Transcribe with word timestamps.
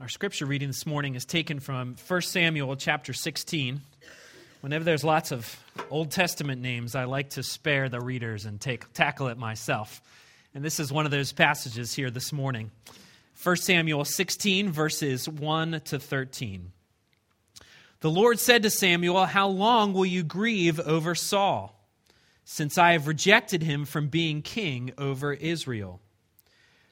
Our 0.00 0.08
scripture 0.08 0.46
reading 0.46 0.70
this 0.70 0.86
morning 0.86 1.14
is 1.14 1.26
taken 1.26 1.60
from 1.60 1.94
1 2.08 2.22
Samuel 2.22 2.74
chapter 2.74 3.12
16. 3.12 3.82
Whenever 4.62 4.82
there's 4.82 5.04
lots 5.04 5.30
of 5.30 5.62
Old 5.90 6.10
Testament 6.10 6.62
names, 6.62 6.94
I 6.94 7.04
like 7.04 7.28
to 7.30 7.42
spare 7.42 7.90
the 7.90 8.00
readers 8.00 8.46
and 8.46 8.58
take, 8.58 8.90
tackle 8.94 9.28
it 9.28 9.36
myself. 9.36 10.00
And 10.54 10.64
this 10.64 10.80
is 10.80 10.90
one 10.90 11.04
of 11.04 11.10
those 11.10 11.32
passages 11.32 11.92
here 11.92 12.10
this 12.10 12.32
morning. 12.32 12.70
1 13.42 13.56
Samuel 13.56 14.06
16, 14.06 14.70
verses 14.70 15.28
1 15.28 15.82
to 15.84 15.98
13. 15.98 16.72
The 18.00 18.10
Lord 18.10 18.38
said 18.38 18.62
to 18.62 18.70
Samuel, 18.70 19.26
How 19.26 19.48
long 19.48 19.92
will 19.92 20.06
you 20.06 20.22
grieve 20.22 20.80
over 20.80 21.14
Saul, 21.14 21.78
since 22.46 22.78
I 22.78 22.92
have 22.92 23.06
rejected 23.06 23.62
him 23.62 23.84
from 23.84 24.08
being 24.08 24.40
king 24.40 24.92
over 24.96 25.34
Israel? 25.34 26.00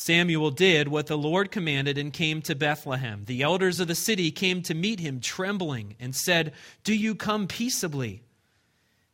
Samuel 0.00 0.52
did 0.52 0.86
what 0.86 1.08
the 1.08 1.18
Lord 1.18 1.50
commanded 1.50 1.98
and 1.98 2.12
came 2.12 2.40
to 2.42 2.54
Bethlehem. 2.54 3.24
The 3.26 3.42
elders 3.42 3.80
of 3.80 3.88
the 3.88 3.96
city 3.96 4.30
came 4.30 4.62
to 4.62 4.72
meet 4.72 5.00
him, 5.00 5.18
trembling, 5.18 5.96
and 5.98 6.14
said, 6.14 6.52
Do 6.84 6.94
you 6.94 7.16
come 7.16 7.48
peaceably? 7.48 8.22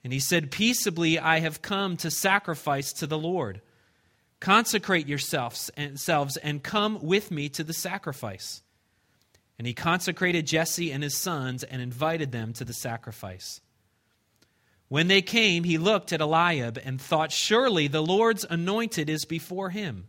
And 0.04 0.12
he 0.12 0.20
said, 0.20 0.50
Peaceably 0.50 1.18
I 1.18 1.40
have 1.40 1.62
come 1.62 1.96
to 1.96 2.10
sacrifice 2.10 2.92
to 2.92 3.06
the 3.06 3.16
Lord. 3.16 3.62
Consecrate 4.40 5.08
yourselves 5.08 5.70
and 5.74 6.62
come 6.62 6.98
with 7.00 7.30
me 7.30 7.48
to 7.48 7.64
the 7.64 7.72
sacrifice. 7.72 8.62
And 9.58 9.66
he 9.66 9.72
consecrated 9.72 10.46
Jesse 10.46 10.92
and 10.92 11.02
his 11.02 11.16
sons 11.16 11.64
and 11.64 11.80
invited 11.80 12.30
them 12.30 12.52
to 12.52 12.64
the 12.64 12.74
sacrifice. 12.74 13.62
When 14.88 15.08
they 15.08 15.22
came, 15.22 15.64
he 15.64 15.78
looked 15.78 16.12
at 16.12 16.20
Eliab 16.20 16.78
and 16.84 17.00
thought, 17.00 17.32
Surely 17.32 17.88
the 17.88 18.02
Lord's 18.02 18.44
anointed 18.44 19.08
is 19.08 19.24
before 19.24 19.70
him. 19.70 20.08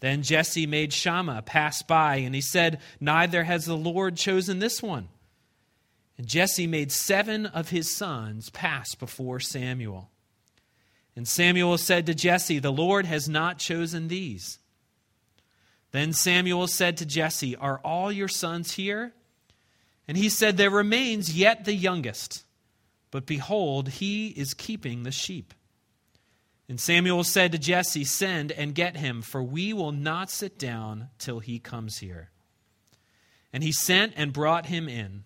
Then 0.00 0.22
Jesse 0.22 0.66
made 0.66 0.92
Shammah 0.92 1.42
pass 1.42 1.82
by, 1.82 2.16
and 2.16 2.34
he 2.34 2.40
said, 2.40 2.80
Neither 3.00 3.44
has 3.44 3.66
the 3.66 3.76
Lord 3.76 4.16
chosen 4.16 4.58
this 4.58 4.82
one. 4.82 5.08
And 6.16 6.26
Jesse 6.26 6.66
made 6.66 6.90
seven 6.90 7.46
of 7.46 7.68
his 7.68 7.94
sons 7.94 8.50
pass 8.50 8.94
before 8.94 9.40
Samuel. 9.40 10.10
And 11.14 11.28
Samuel 11.28 11.76
said 11.76 12.06
to 12.06 12.14
Jesse, 12.14 12.58
The 12.58 12.72
Lord 12.72 13.04
has 13.06 13.28
not 13.28 13.58
chosen 13.58 14.08
these. 14.08 14.58
Then 15.92 16.12
Samuel 16.12 16.66
said 16.66 16.96
to 16.98 17.06
Jesse, 17.06 17.56
Are 17.56 17.80
all 17.84 18.10
your 18.10 18.28
sons 18.28 18.72
here? 18.72 19.12
And 20.08 20.16
he 20.16 20.28
said, 20.28 20.56
There 20.56 20.70
remains 20.70 21.34
yet 21.36 21.64
the 21.64 21.74
youngest, 21.74 22.44
but 23.10 23.26
behold, 23.26 23.88
he 23.88 24.28
is 24.28 24.54
keeping 24.54 25.02
the 25.02 25.10
sheep. 25.10 25.52
And 26.70 26.80
Samuel 26.80 27.24
said 27.24 27.50
to 27.50 27.58
Jesse, 27.58 28.04
Send 28.04 28.52
and 28.52 28.76
get 28.76 28.96
him, 28.96 29.22
for 29.22 29.42
we 29.42 29.72
will 29.72 29.90
not 29.90 30.30
sit 30.30 30.56
down 30.56 31.08
till 31.18 31.40
he 31.40 31.58
comes 31.58 31.98
here. 31.98 32.30
And 33.52 33.64
he 33.64 33.72
sent 33.72 34.12
and 34.14 34.32
brought 34.32 34.66
him 34.66 34.88
in. 34.88 35.24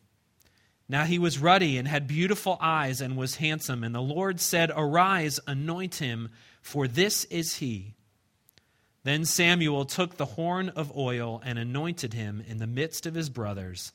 Now 0.89 1.05
he 1.05 1.19
was 1.19 1.39
ruddy 1.39 1.77
and 1.77 1.87
had 1.87 2.07
beautiful 2.07 2.57
eyes 2.63 3.03
and 3.03 3.15
was 3.15 3.37
handsome. 3.37 3.85
And 3.85 3.95
the 3.95 4.01
Lord 4.01 4.41
said, 4.41 4.73
Arise, 4.75 5.39
anoint 5.47 5.97
him, 5.97 6.31
for 6.63 6.89
this 6.89 7.25
is 7.27 7.57
he. 7.57 7.93
Then 9.03 9.27
Samuel 9.27 9.85
took 9.85 10.17
the 10.17 10.25
horn 10.25 10.71
of 10.71 10.97
oil 10.97 11.43
and 11.45 11.59
anointed 11.59 12.15
him 12.15 12.43
in 12.49 12.57
the 12.57 12.67
midst 12.67 13.05
of 13.05 13.13
his 13.13 13.29
brothers. 13.29 13.93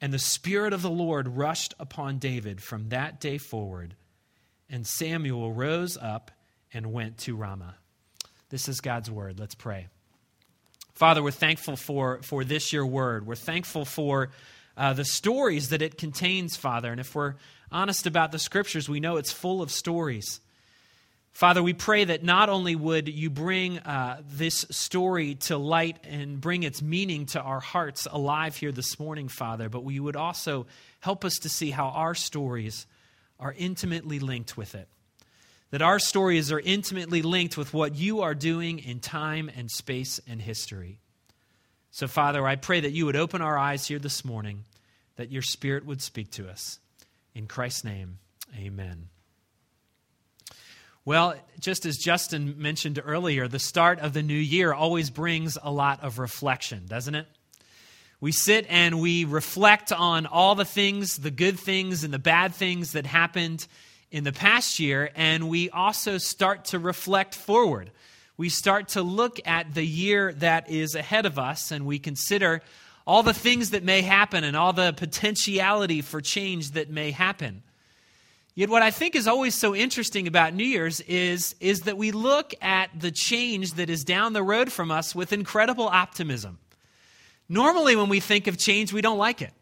And 0.00 0.14
the 0.14 0.20
Spirit 0.20 0.72
of 0.72 0.82
the 0.82 0.90
Lord 0.90 1.26
rushed 1.26 1.74
upon 1.80 2.18
David 2.18 2.62
from 2.62 2.90
that 2.90 3.18
day 3.18 3.38
forward. 3.38 3.96
And 4.70 4.86
Samuel 4.86 5.52
rose 5.52 5.96
up 5.96 6.30
and 6.72 6.92
went 6.92 7.18
to 7.18 7.36
Ramah. 7.36 7.76
This 8.50 8.68
is 8.68 8.80
God's 8.80 9.10
word. 9.10 9.38
Let's 9.38 9.54
pray. 9.54 9.88
Father, 10.94 11.22
we're 11.22 11.30
thankful 11.30 11.76
for, 11.76 12.20
for 12.22 12.44
this, 12.44 12.72
your 12.72 12.86
word. 12.86 13.26
We're 13.26 13.36
thankful 13.36 13.84
for 13.84 14.30
uh, 14.76 14.94
the 14.94 15.04
stories 15.04 15.68
that 15.68 15.82
it 15.82 15.98
contains, 15.98 16.56
Father. 16.56 16.90
And 16.90 17.00
if 17.00 17.14
we're 17.14 17.34
honest 17.70 18.06
about 18.06 18.32
the 18.32 18.38
scriptures, 18.38 18.88
we 18.88 19.00
know 19.00 19.16
it's 19.16 19.32
full 19.32 19.62
of 19.62 19.70
stories. 19.70 20.40
Father, 21.32 21.62
we 21.62 21.72
pray 21.72 22.04
that 22.04 22.24
not 22.24 22.48
only 22.48 22.74
would 22.74 23.08
you 23.08 23.30
bring 23.30 23.78
uh, 23.78 24.22
this 24.26 24.66
story 24.70 25.36
to 25.36 25.56
light 25.56 25.98
and 26.04 26.40
bring 26.40 26.64
its 26.64 26.82
meaning 26.82 27.26
to 27.26 27.40
our 27.40 27.60
hearts 27.60 28.08
alive 28.10 28.56
here 28.56 28.72
this 28.72 28.98
morning, 28.98 29.28
Father, 29.28 29.68
but 29.68 29.84
we 29.84 30.00
would 30.00 30.16
also 30.16 30.66
help 31.00 31.24
us 31.24 31.34
to 31.42 31.48
see 31.48 31.70
how 31.70 31.90
our 31.90 32.14
stories 32.14 32.86
are 33.38 33.54
intimately 33.56 34.18
linked 34.18 34.56
with 34.56 34.74
it 34.74 34.88
that 35.70 35.82
our 35.82 35.98
stories 35.98 36.50
are 36.50 36.60
intimately 36.60 37.22
linked 37.22 37.56
with 37.56 37.74
what 37.74 37.94
you 37.94 38.22
are 38.22 38.34
doing 38.34 38.78
in 38.78 39.00
time 39.00 39.50
and 39.54 39.70
space 39.70 40.20
and 40.26 40.40
history. 40.40 40.98
So, 41.90 42.06
Father, 42.06 42.46
I 42.46 42.56
pray 42.56 42.80
that 42.80 42.92
you 42.92 43.06
would 43.06 43.16
open 43.16 43.42
our 43.42 43.58
eyes 43.58 43.86
here 43.86 43.98
this 43.98 44.24
morning, 44.24 44.64
that 45.16 45.30
your 45.30 45.42
Spirit 45.42 45.84
would 45.84 46.00
speak 46.00 46.30
to 46.32 46.48
us. 46.48 46.78
In 47.34 47.46
Christ's 47.46 47.84
name, 47.84 48.18
amen. 48.56 49.08
Well, 51.04 51.36
just 51.58 51.86
as 51.86 51.96
Justin 51.96 52.56
mentioned 52.58 53.00
earlier, 53.02 53.48
the 53.48 53.58
start 53.58 53.98
of 54.00 54.12
the 54.12 54.22
new 54.22 54.34
year 54.34 54.74
always 54.74 55.08
brings 55.08 55.56
a 55.62 55.70
lot 55.70 56.02
of 56.02 56.18
reflection, 56.18 56.84
doesn't 56.86 57.14
it? 57.14 57.26
We 58.20 58.32
sit 58.32 58.66
and 58.68 59.00
we 59.00 59.24
reflect 59.24 59.92
on 59.92 60.26
all 60.26 60.54
the 60.54 60.64
things, 60.64 61.16
the 61.16 61.30
good 61.30 61.58
things 61.58 62.04
and 62.04 62.12
the 62.12 62.18
bad 62.18 62.54
things 62.54 62.92
that 62.92 63.06
happened 63.06 63.66
in 64.10 64.24
the 64.24 64.32
past 64.32 64.78
year, 64.78 65.10
and 65.14 65.48
we 65.48 65.70
also 65.70 66.18
start 66.18 66.66
to 66.66 66.78
reflect 66.78 67.34
forward. 67.34 67.90
We 68.36 68.48
start 68.48 68.88
to 68.90 69.02
look 69.02 69.40
at 69.46 69.74
the 69.74 69.84
year 69.84 70.32
that 70.34 70.70
is 70.70 70.94
ahead 70.94 71.26
of 71.26 71.38
us, 71.38 71.70
and 71.70 71.86
we 71.86 71.98
consider 71.98 72.62
all 73.06 73.22
the 73.22 73.34
things 73.34 73.70
that 73.70 73.82
may 73.82 74.02
happen 74.02 74.44
and 74.44 74.56
all 74.56 74.72
the 74.72 74.92
potentiality 74.92 76.02
for 76.02 76.20
change 76.20 76.72
that 76.72 76.90
may 76.90 77.10
happen. 77.10 77.62
Yet, 78.54 78.70
what 78.70 78.82
I 78.82 78.90
think 78.90 79.14
is 79.14 79.28
always 79.28 79.54
so 79.54 79.74
interesting 79.74 80.26
about 80.26 80.52
New 80.52 80.64
Year's 80.64 81.00
is, 81.02 81.54
is 81.60 81.82
that 81.82 81.96
we 81.96 82.10
look 82.10 82.54
at 82.60 82.90
the 82.98 83.10
change 83.10 83.74
that 83.74 83.88
is 83.88 84.04
down 84.04 84.32
the 84.32 84.42
road 84.42 84.72
from 84.72 84.90
us 84.90 85.14
with 85.14 85.32
incredible 85.32 85.86
optimism. 85.86 86.58
Normally, 87.48 87.94
when 87.94 88.08
we 88.08 88.20
think 88.20 88.46
of 88.46 88.58
change, 88.58 88.92
we 88.92 89.00
don't 89.00 89.16
like 89.16 89.42
it. 89.42 89.52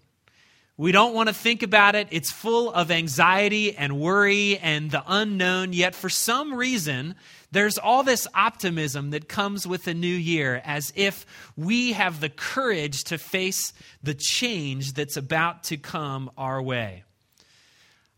We 0.78 0.92
don't 0.92 1.14
want 1.14 1.30
to 1.30 1.34
think 1.34 1.62
about 1.62 1.94
it. 1.94 2.08
It's 2.10 2.30
full 2.30 2.70
of 2.70 2.90
anxiety 2.90 3.74
and 3.74 3.98
worry 3.98 4.58
and 4.58 4.90
the 4.90 5.02
unknown. 5.06 5.72
Yet, 5.72 5.94
for 5.94 6.10
some 6.10 6.52
reason, 6.52 7.14
there's 7.50 7.78
all 7.78 8.02
this 8.02 8.28
optimism 8.34 9.10
that 9.10 9.26
comes 9.26 9.66
with 9.66 9.84
the 9.84 9.94
new 9.94 10.06
year 10.06 10.60
as 10.66 10.92
if 10.94 11.24
we 11.56 11.92
have 11.92 12.20
the 12.20 12.28
courage 12.28 13.04
to 13.04 13.16
face 13.16 13.72
the 14.02 14.12
change 14.12 14.92
that's 14.92 15.16
about 15.16 15.64
to 15.64 15.78
come 15.78 16.30
our 16.36 16.60
way. 16.60 17.04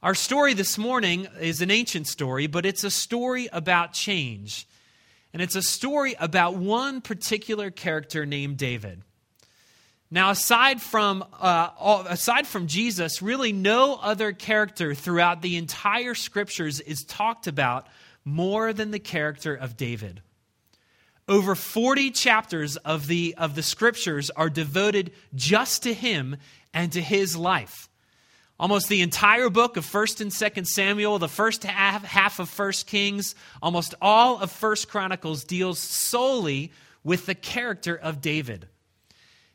Our 0.03 0.15
story 0.17 0.55
this 0.55 0.79
morning 0.79 1.29
is 1.41 1.61
an 1.61 1.71
ancient 1.71 2.09
story, 2.09 2.49
but 2.49 2.67
it's 2.67 2.83
a 2.83 2.91
story 2.91 3.49
about 3.53 3.93
change. 3.93 4.67
And 5.33 5.41
it's 5.41 5.57
a 5.57 5.63
story 5.63 6.17
about 6.19 6.57
one 6.57 7.03
particular 7.03 7.71
character 7.71 8.27
named 8.27 8.57
David. 8.57 9.03
Now, 10.11 10.31
aside 10.31 10.81
from, 10.81 11.23
uh, 11.39 12.05
aside 12.09 12.47
from 12.47 12.67
Jesus, 12.67 13.21
really 13.21 13.53
no 13.53 13.97
other 13.97 14.33
character 14.33 14.95
throughout 14.95 15.43
the 15.43 15.57
entire 15.57 16.15
scriptures 16.15 16.81
is 16.81 17.05
talked 17.05 17.47
about 17.47 17.87
more 18.25 18.73
than 18.73 18.91
the 18.91 18.99
character 18.99 19.55
of 19.55 19.77
David. 19.77 20.23
Over 21.29 21.55
40 21.55 22.11
chapters 22.13 22.79
of 22.79 23.07
the, 23.07 23.35
of 23.37 23.55
the 23.55 23.63
scriptures 23.63 24.31
are 24.31 24.49
devoted 24.49 25.13
just 25.35 25.83
to 25.83 25.93
him 25.93 26.37
and 26.73 26.91
to 26.93 27.03
his 27.03 27.37
life. 27.37 27.91
Almost 28.59 28.89
the 28.89 29.03
entire 29.03 29.51
book 29.51 29.77
of 29.77 29.85
1st 29.85 30.23
and 30.23 30.31
2nd 30.33 30.67
Samuel, 30.67 31.19
the 31.19 31.29
first 31.29 31.65
half, 31.65 32.03
half 32.03 32.41
of 32.41 32.51
1st 32.51 32.87
Kings, 32.87 33.35
almost 33.63 33.95
all 34.01 34.41
of 34.41 34.51
1st 34.51 34.89
Chronicles 34.89 35.45
deals 35.45 35.79
solely 35.79 36.73
with 37.05 37.27
the 37.27 37.35
character 37.35 37.95
of 37.95 38.23
David. 38.23 38.67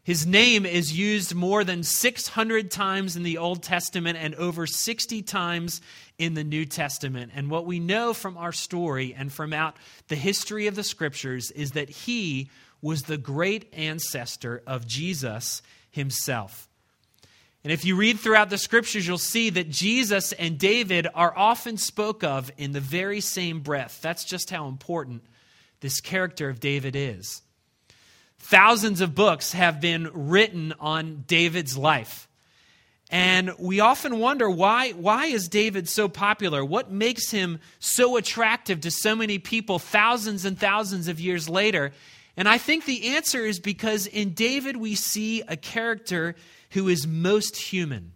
His 0.03 0.27
name 0.27 0.65
is 0.65 0.97
used 0.97 1.33
more 1.33 1.63
than 1.63 1.81
600 1.81 2.69
times 2.69 3.15
in 3.15 3.23
the 3.23 3.37
Old 3.37 3.63
Testament 3.63 4.17
and 4.19 4.35
over 4.35 4.67
60 4.67 5.21
times 5.21 5.79
in 6.17 6.33
the 6.33 6.43
New 6.43 6.65
Testament. 6.65 7.31
And 7.33 7.49
what 7.49 7.65
we 7.65 7.79
know 7.79 8.13
from 8.13 8.37
our 8.37 8.51
story 8.51 9.15
and 9.17 9.31
from 9.31 9.53
out 9.53 9.77
the 10.09 10.17
history 10.17 10.67
of 10.67 10.75
the 10.75 10.83
scriptures 10.83 11.51
is 11.51 11.71
that 11.71 11.89
he 11.89 12.49
was 12.81 13.03
the 13.03 13.17
great 13.17 13.73
ancestor 13.73 14.61
of 14.67 14.85
Jesus 14.85 15.61
himself. 15.89 16.67
And 17.63 17.71
if 17.71 17.85
you 17.85 17.95
read 17.95 18.19
throughout 18.19 18.49
the 18.49 18.57
scriptures, 18.57 19.07
you'll 19.07 19.17
see 19.17 19.49
that 19.51 19.69
Jesus 19.69 20.33
and 20.33 20.59
David 20.59 21.07
are 21.15 21.33
often 21.33 21.77
spoke 21.77 22.25
of 22.25 22.51
in 22.57 22.73
the 22.73 22.81
very 22.81 23.21
same 23.21 23.61
breath. 23.61 23.99
That's 24.01 24.25
just 24.25 24.49
how 24.49 24.67
important 24.67 25.23
this 25.79 26.01
character 26.01 26.49
of 26.49 26.59
David 26.59 26.93
is. 26.93 27.41
Thousands 28.43 28.99
of 28.99 29.15
books 29.15 29.53
have 29.53 29.79
been 29.79 30.11
written 30.13 30.73
on 30.77 31.23
David's 31.27 31.77
life. 31.77 32.27
And 33.09 33.53
we 33.57 33.79
often 33.79 34.19
wonder 34.19 34.49
why, 34.49 34.91
why 34.91 35.27
is 35.27 35.47
David 35.47 35.87
so 35.87 36.09
popular? 36.09 36.63
What 36.65 36.91
makes 36.91 37.31
him 37.31 37.59
so 37.79 38.17
attractive 38.17 38.81
to 38.81 38.91
so 38.91 39.15
many 39.15 39.39
people 39.39 39.79
thousands 39.79 40.43
and 40.43 40.59
thousands 40.59 41.07
of 41.07 41.21
years 41.21 41.47
later? 41.47 41.93
And 42.35 42.49
I 42.49 42.57
think 42.57 42.83
the 42.83 43.15
answer 43.15 43.45
is 43.45 43.61
because 43.61 44.07
in 44.07 44.33
David 44.33 44.75
we 44.75 44.95
see 44.95 45.41
a 45.47 45.55
character 45.55 46.35
who 46.71 46.89
is 46.89 47.07
most 47.07 47.55
human. 47.55 48.11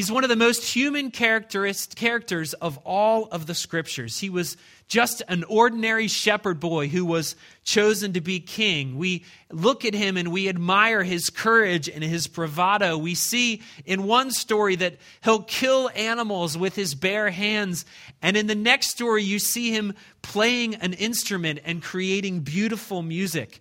He's 0.00 0.10
one 0.10 0.24
of 0.24 0.30
the 0.30 0.36
most 0.36 0.64
human 0.64 1.10
characters 1.10 2.54
of 2.54 2.78
all 2.86 3.26
of 3.26 3.44
the 3.44 3.54
scriptures. 3.54 4.18
He 4.18 4.30
was 4.30 4.56
just 4.88 5.20
an 5.28 5.44
ordinary 5.44 6.08
shepherd 6.08 6.58
boy 6.58 6.88
who 6.88 7.04
was 7.04 7.36
chosen 7.64 8.14
to 8.14 8.22
be 8.22 8.40
king. 8.40 8.96
We 8.96 9.26
look 9.52 9.84
at 9.84 9.92
him 9.92 10.16
and 10.16 10.32
we 10.32 10.48
admire 10.48 11.02
his 11.02 11.28
courage 11.28 11.86
and 11.86 12.02
his 12.02 12.28
bravado. 12.28 12.96
We 12.96 13.14
see 13.14 13.60
in 13.84 14.04
one 14.04 14.30
story 14.30 14.74
that 14.76 14.96
he'll 15.22 15.42
kill 15.42 15.90
animals 15.94 16.56
with 16.56 16.76
his 16.76 16.94
bare 16.94 17.28
hands. 17.28 17.84
And 18.22 18.38
in 18.38 18.46
the 18.46 18.54
next 18.54 18.92
story, 18.92 19.22
you 19.22 19.38
see 19.38 19.70
him 19.70 19.92
playing 20.22 20.76
an 20.76 20.94
instrument 20.94 21.58
and 21.62 21.82
creating 21.82 22.40
beautiful 22.40 23.02
music. 23.02 23.60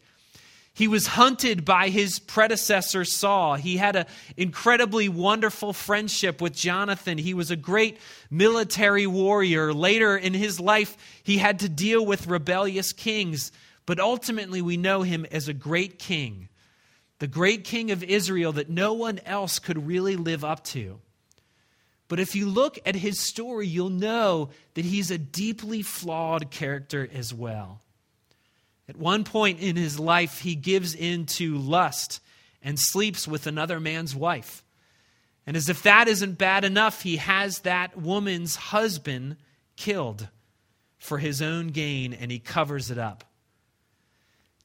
He 0.79 0.87
was 0.87 1.07
hunted 1.07 1.65
by 1.65 1.89
his 1.89 2.19
predecessor 2.19 3.03
Saul. 3.03 3.55
He 3.55 3.75
had 3.75 3.97
an 3.97 4.05
incredibly 4.37 5.09
wonderful 5.09 5.73
friendship 5.73 6.39
with 6.39 6.55
Jonathan. 6.55 7.17
He 7.17 7.33
was 7.33 7.51
a 7.51 7.57
great 7.57 7.97
military 8.31 9.05
warrior. 9.05 9.73
Later 9.73 10.15
in 10.15 10.33
his 10.33 10.57
life, 10.57 10.95
he 11.21 11.37
had 11.37 11.59
to 11.59 11.67
deal 11.67 12.05
with 12.05 12.27
rebellious 12.27 12.93
kings, 12.93 13.51
but 13.85 13.99
ultimately 13.99 14.61
we 14.61 14.77
know 14.77 15.01
him 15.01 15.25
as 15.33 15.49
a 15.49 15.53
great 15.53 15.99
king, 15.99 16.47
the 17.17 17.27
great 17.27 17.65
king 17.65 17.91
of 17.91 18.01
Israel 18.01 18.53
that 18.53 18.69
no 18.69 18.93
one 18.93 19.19
else 19.25 19.59
could 19.59 19.85
really 19.85 20.15
live 20.15 20.45
up 20.45 20.63
to. 20.63 21.01
But 22.07 22.21
if 22.21 22.37
you 22.37 22.47
look 22.47 22.79
at 22.85 22.95
his 22.95 23.27
story, 23.27 23.67
you'll 23.67 23.89
know 23.89 24.51
that 24.75 24.85
he's 24.85 25.11
a 25.11 25.17
deeply 25.17 25.81
flawed 25.81 26.51
character 26.51 27.05
as 27.13 27.33
well. 27.33 27.81
At 28.89 28.97
one 28.97 29.23
point 29.23 29.59
in 29.59 29.75
his 29.75 29.99
life, 29.99 30.39
he 30.39 30.55
gives 30.55 30.95
in 30.95 31.27
to 31.27 31.55
lust 31.59 32.21
and 32.63 32.79
sleeps 32.79 33.27
with 33.27 33.45
another 33.45 33.79
man's 33.79 34.15
wife. 34.15 34.63
And 35.45 35.55
as 35.55 35.69
if 35.69 35.83
that 35.83 36.07
isn't 36.07 36.39
bad 36.39 36.65
enough, 36.65 37.03
he 37.03 37.17
has 37.17 37.59
that 37.59 37.95
woman's 37.95 38.55
husband 38.55 39.37
killed 39.75 40.27
for 40.97 41.19
his 41.19 41.39
own 41.39 41.67
gain 41.67 42.13
and 42.13 42.31
he 42.31 42.39
covers 42.39 42.89
it 42.89 42.97
up. 42.97 43.25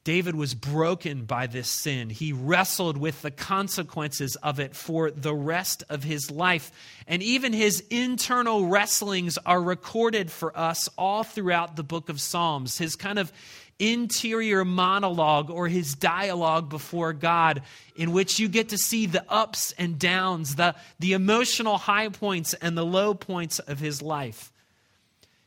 David 0.05 0.37
was 0.37 0.53
broken 0.53 1.25
by 1.25 1.47
this 1.47 1.69
sin. 1.69 2.11
He 2.11 2.35
wrestled 2.35 2.99
with 2.99 3.23
the 3.23 3.31
consequences 3.31 4.37
of 4.37 4.61
it 4.61 4.77
for 4.77 5.11
the 5.11 5.35
rest 5.35 5.83
of 5.89 6.03
his 6.03 6.31
life. 6.31 6.71
And 7.07 7.23
even 7.23 7.55
his 7.55 7.81
internal 7.89 8.67
wrestlings 8.67 9.39
are 9.47 9.63
recorded 9.63 10.31
for 10.31 10.57
us 10.59 10.91
all 10.99 11.25
throughout 11.25 11.77
the 11.77 11.83
book 11.83 12.11
of 12.11 12.21
Psalms. 12.21 12.77
His 12.77 12.97
kind 12.97 13.19
of 13.19 13.33
interior 13.79 14.65
monologue 14.65 15.51
or 15.51 15.69
his 15.69 15.95
dialogue 15.95 16.69
before 16.69 17.13
God, 17.13 17.63
in 17.97 18.13
which 18.13 18.39
you 18.39 18.49
get 18.49 18.71
to 18.71 18.79
see 18.79 19.07
the 19.07 19.25
ups 19.29 19.73
and 19.79 19.99
downs, 19.99 20.57
the, 20.57 20.75
the 20.99 21.13
emotional 21.13 21.79
high 21.79 22.09
points 22.09 22.55
and 22.55 22.77
the 22.77 22.85
low 22.85 23.15
points 23.15 23.59
of 23.59 23.81
his 23.81 24.03
life. 24.03 24.53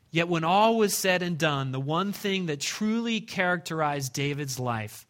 Yet, 0.10 0.30
when 0.30 0.44
all 0.44 0.78
was 0.78 0.94
said 0.94 1.22
and 1.22 1.38
done, 1.38 1.72
the 1.72 1.80
one 1.80 2.12
thing 2.12 2.46
that 2.46 2.62
truly 2.62 3.20
characterized 3.20 4.14
David's 4.14 4.60
life 4.60 5.06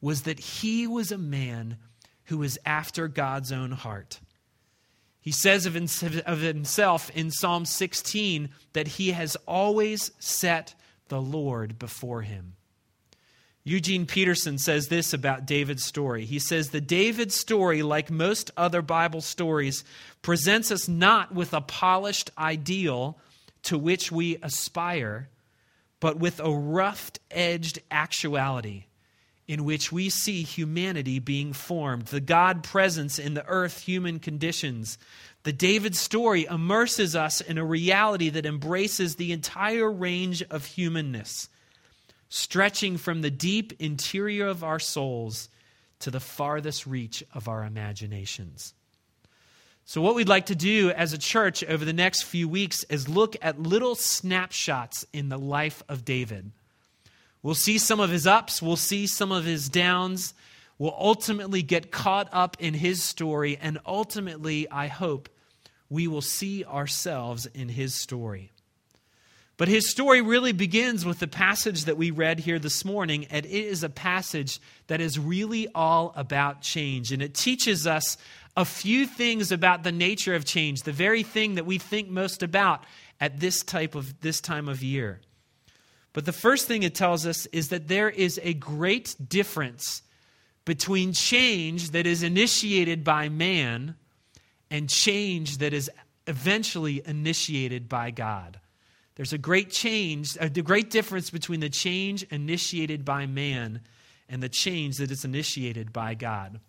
was 0.00 0.22
that 0.22 0.40
he 0.40 0.86
was 0.86 1.12
a 1.12 1.18
man 1.18 1.78
who 2.24 2.38
was 2.38 2.58
after 2.66 3.08
God's 3.08 3.52
own 3.52 3.70
heart. 3.70 4.20
He 5.20 5.30
says 5.30 5.66
of 5.66 5.74
himself 5.74 7.10
in 7.10 7.30
Psalm 7.30 7.64
16 7.64 8.50
that 8.72 8.88
he 8.88 9.12
has 9.12 9.36
always 9.46 10.10
set 10.18 10.74
the 11.12 11.20
Lord 11.20 11.78
before 11.78 12.22
him. 12.22 12.54
Eugene 13.64 14.06
Peterson 14.06 14.56
says 14.56 14.88
this 14.88 15.12
about 15.12 15.44
David's 15.44 15.84
story. 15.84 16.24
He 16.24 16.38
says, 16.38 16.70
The 16.70 16.80
David 16.80 17.30
story, 17.30 17.82
like 17.82 18.10
most 18.10 18.50
other 18.56 18.80
Bible 18.80 19.20
stories, 19.20 19.84
presents 20.22 20.70
us 20.70 20.88
not 20.88 21.34
with 21.34 21.52
a 21.52 21.60
polished 21.60 22.30
ideal 22.38 23.18
to 23.64 23.76
which 23.76 24.10
we 24.10 24.38
aspire, 24.42 25.28
but 26.00 26.18
with 26.18 26.40
a 26.40 26.50
rough 26.50 27.12
edged 27.30 27.78
actuality 27.90 28.86
in 29.46 29.66
which 29.66 29.92
we 29.92 30.08
see 30.08 30.42
humanity 30.42 31.18
being 31.18 31.52
formed, 31.52 32.06
the 32.06 32.20
God 32.20 32.62
presence 32.62 33.18
in 33.18 33.34
the 33.34 33.46
earth, 33.46 33.82
human 33.82 34.18
conditions. 34.18 34.96
The 35.44 35.52
David 35.52 35.96
story 35.96 36.44
immerses 36.44 37.16
us 37.16 37.40
in 37.40 37.58
a 37.58 37.64
reality 37.64 38.28
that 38.30 38.46
embraces 38.46 39.16
the 39.16 39.32
entire 39.32 39.90
range 39.90 40.42
of 40.42 40.64
humanness, 40.64 41.48
stretching 42.28 42.96
from 42.96 43.22
the 43.22 43.30
deep 43.30 43.72
interior 43.80 44.46
of 44.46 44.62
our 44.62 44.78
souls 44.78 45.48
to 46.00 46.10
the 46.10 46.20
farthest 46.20 46.86
reach 46.86 47.24
of 47.34 47.48
our 47.48 47.64
imaginations. 47.64 48.74
So, 49.84 50.00
what 50.00 50.14
we'd 50.14 50.28
like 50.28 50.46
to 50.46 50.54
do 50.54 50.90
as 50.90 51.12
a 51.12 51.18
church 51.18 51.64
over 51.64 51.84
the 51.84 51.92
next 51.92 52.22
few 52.22 52.48
weeks 52.48 52.84
is 52.84 53.08
look 53.08 53.34
at 53.42 53.60
little 53.60 53.96
snapshots 53.96 55.04
in 55.12 55.28
the 55.28 55.38
life 55.38 55.82
of 55.88 56.04
David. 56.04 56.52
We'll 57.42 57.56
see 57.56 57.78
some 57.78 57.98
of 57.98 58.10
his 58.10 58.26
ups, 58.26 58.62
we'll 58.62 58.76
see 58.76 59.08
some 59.08 59.32
of 59.32 59.44
his 59.44 59.68
downs. 59.68 60.34
We'll 60.82 60.96
ultimately 60.98 61.62
get 61.62 61.92
caught 61.92 62.28
up 62.32 62.56
in 62.58 62.74
his 62.74 63.04
story, 63.04 63.56
and 63.62 63.78
ultimately, 63.86 64.68
I 64.68 64.88
hope, 64.88 65.28
we 65.88 66.08
will 66.08 66.22
see 66.22 66.64
ourselves 66.64 67.46
in 67.46 67.68
his 67.68 67.94
story. 67.94 68.50
But 69.56 69.68
his 69.68 69.88
story 69.88 70.22
really 70.22 70.50
begins 70.50 71.06
with 71.06 71.20
the 71.20 71.28
passage 71.28 71.84
that 71.84 71.96
we 71.96 72.10
read 72.10 72.40
here 72.40 72.58
this 72.58 72.84
morning, 72.84 73.26
and 73.30 73.46
it 73.46 73.52
is 73.52 73.84
a 73.84 73.88
passage 73.88 74.58
that 74.88 75.00
is 75.00 75.20
really 75.20 75.68
all 75.72 76.12
about 76.16 76.62
change. 76.62 77.12
And 77.12 77.22
it 77.22 77.34
teaches 77.34 77.86
us 77.86 78.16
a 78.56 78.64
few 78.64 79.06
things 79.06 79.52
about 79.52 79.84
the 79.84 79.92
nature 79.92 80.34
of 80.34 80.44
change, 80.44 80.82
the 80.82 80.90
very 80.90 81.22
thing 81.22 81.54
that 81.54 81.64
we 81.64 81.78
think 81.78 82.08
most 82.08 82.42
about 82.42 82.82
at 83.20 83.38
this 83.38 83.62
type 83.62 83.94
of 83.94 84.20
this 84.20 84.40
time 84.40 84.68
of 84.68 84.82
year. 84.82 85.20
But 86.12 86.24
the 86.24 86.32
first 86.32 86.66
thing 86.66 86.82
it 86.82 86.96
tells 86.96 87.24
us 87.24 87.46
is 87.52 87.68
that 87.68 87.86
there 87.86 88.10
is 88.10 88.40
a 88.42 88.52
great 88.52 89.14
difference 89.28 90.02
between 90.64 91.12
change 91.12 91.90
that 91.90 92.06
is 92.06 92.22
initiated 92.22 93.04
by 93.04 93.28
man 93.28 93.96
and 94.70 94.88
change 94.88 95.58
that 95.58 95.72
is 95.72 95.90
eventually 96.26 97.02
initiated 97.04 97.88
by 97.88 98.10
God. 98.10 98.60
There's 99.16 99.32
a 99.32 99.38
great 99.38 99.70
change, 99.70 100.36
uh, 100.38 100.44
a 100.44 100.62
great 100.62 100.90
difference 100.90 101.30
between 101.30 101.60
the 101.60 101.68
change 101.68 102.22
initiated 102.24 103.04
by 103.04 103.26
man 103.26 103.80
and 104.28 104.42
the 104.42 104.48
change 104.48 104.96
that 104.96 105.10
is 105.10 105.24
initiated 105.24 105.92
by 105.92 106.14
God. 106.14 106.60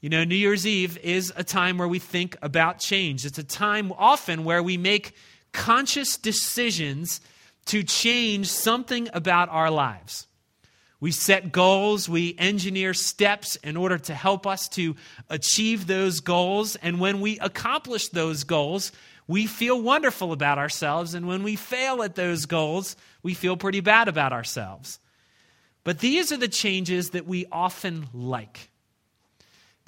You 0.00 0.08
know, 0.08 0.24
New 0.24 0.36
Year's 0.36 0.66
Eve 0.66 0.96
is 0.98 1.30
a 1.36 1.44
time 1.44 1.76
where 1.76 1.88
we 1.88 1.98
think 1.98 2.36
about 2.40 2.78
change. 2.78 3.26
It's 3.26 3.38
a 3.38 3.44
time 3.44 3.92
often 3.98 4.44
where 4.44 4.62
we 4.62 4.78
make 4.78 5.14
conscious 5.52 6.16
decisions 6.16 7.20
to 7.66 7.82
change 7.82 8.46
something 8.46 9.10
about 9.12 9.50
our 9.50 9.70
lives. 9.70 10.26
We 11.00 11.12
set 11.12 11.50
goals, 11.50 12.08
we 12.08 12.34
engineer 12.38 12.92
steps 12.92 13.56
in 13.56 13.76
order 13.76 13.96
to 13.98 14.14
help 14.14 14.46
us 14.46 14.68
to 14.70 14.96
achieve 15.30 15.86
those 15.86 16.20
goals. 16.20 16.76
And 16.76 17.00
when 17.00 17.20
we 17.22 17.38
accomplish 17.38 18.08
those 18.08 18.44
goals, 18.44 18.92
we 19.26 19.46
feel 19.46 19.80
wonderful 19.80 20.32
about 20.32 20.58
ourselves. 20.58 21.14
And 21.14 21.26
when 21.26 21.42
we 21.42 21.56
fail 21.56 22.02
at 22.02 22.16
those 22.16 22.46
goals, 22.46 22.96
we 23.22 23.32
feel 23.32 23.56
pretty 23.56 23.80
bad 23.80 24.08
about 24.08 24.32
ourselves. 24.32 24.98
But 25.84 26.00
these 26.00 26.32
are 26.32 26.36
the 26.36 26.48
changes 26.48 27.10
that 27.10 27.26
we 27.26 27.46
often 27.50 28.08
like. 28.12 28.69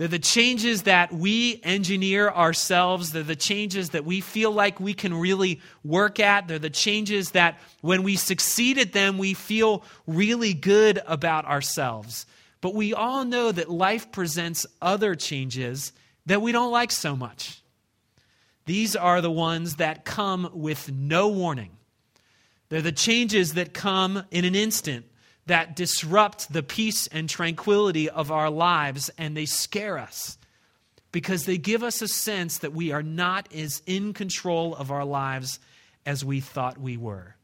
They're 0.02 0.08
the 0.08 0.18
changes 0.18 0.82
that 0.82 1.12
we 1.12 1.60
engineer 1.62 2.28
ourselves. 2.28 3.12
They're 3.12 3.22
the 3.22 3.36
changes 3.36 3.90
that 3.90 4.04
we 4.04 4.20
feel 4.20 4.50
like 4.50 4.80
we 4.80 4.94
can 4.94 5.14
really 5.14 5.60
work 5.84 6.18
at. 6.18 6.48
They're 6.48 6.58
the 6.58 6.70
changes 6.70 7.30
that 7.30 7.60
when 7.82 8.02
we 8.02 8.16
succeed 8.16 8.78
at 8.78 8.92
them, 8.92 9.16
we 9.16 9.32
feel 9.32 9.84
really 10.08 10.54
good 10.54 11.00
about 11.06 11.44
ourselves. 11.44 12.26
But 12.60 12.74
we 12.74 12.92
all 12.92 13.24
know 13.24 13.52
that 13.52 13.70
life 13.70 14.10
presents 14.10 14.66
other 14.80 15.14
changes 15.14 15.92
that 16.26 16.42
we 16.42 16.50
don't 16.50 16.72
like 16.72 16.90
so 16.90 17.14
much. 17.14 17.62
These 18.66 18.96
are 18.96 19.20
the 19.20 19.30
ones 19.30 19.76
that 19.76 20.04
come 20.04 20.50
with 20.52 20.90
no 20.90 21.28
warning. 21.28 21.76
They're 22.70 22.82
the 22.82 22.90
changes 22.90 23.54
that 23.54 23.72
come 23.72 24.24
in 24.32 24.44
an 24.44 24.56
instant 24.56 25.06
that 25.46 25.74
disrupt 25.74 26.52
the 26.52 26.62
peace 26.62 27.06
and 27.08 27.28
tranquility 27.28 28.08
of 28.08 28.30
our 28.30 28.50
lives, 28.50 29.10
and 29.18 29.36
they 29.36 29.46
scare 29.46 29.98
us 29.98 30.38
because 31.10 31.44
they 31.44 31.58
give 31.58 31.82
us 31.82 32.00
a 32.00 32.08
sense 32.08 32.58
that 32.58 32.72
we 32.72 32.90
are 32.92 33.02
not 33.02 33.52
as 33.52 33.82
in 33.86 34.12
control 34.12 34.74
of 34.74 34.90
our 34.90 35.04
lives 35.04 35.60
as 36.06 36.24
we 36.24 36.40
thought 36.40 36.78
we 36.78 36.96
were. 36.96 37.36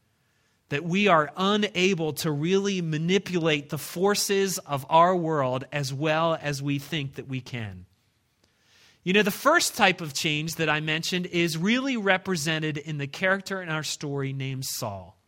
That 0.69 0.83
we 0.83 1.07
are 1.07 1.31
unable 1.35 2.13
to 2.13 2.31
really 2.31 2.81
manipulate 2.81 3.69
the 3.69 3.77
forces 3.77 4.57
of 4.59 4.85
our 4.89 5.15
world 5.15 5.65
as 5.71 5.93
well 5.93 6.37
as 6.41 6.61
we 6.61 6.79
think 6.79 7.15
that 7.15 7.27
we 7.27 7.41
can. 7.41 7.85
You 9.03 9.13
know, 9.13 9.23
the 9.23 9.31
first 9.31 9.75
type 9.75 10.01
of 10.01 10.13
change 10.13 10.55
that 10.55 10.69
I 10.69 10.81
mentioned 10.81 11.25
is 11.27 11.57
really 11.57 11.97
represented 11.97 12.77
in 12.77 12.97
the 12.97 13.07
character 13.07 13.61
in 13.61 13.69
our 13.69 13.83
story 13.83 14.33
named 14.33 14.65
Saul. 14.65 15.18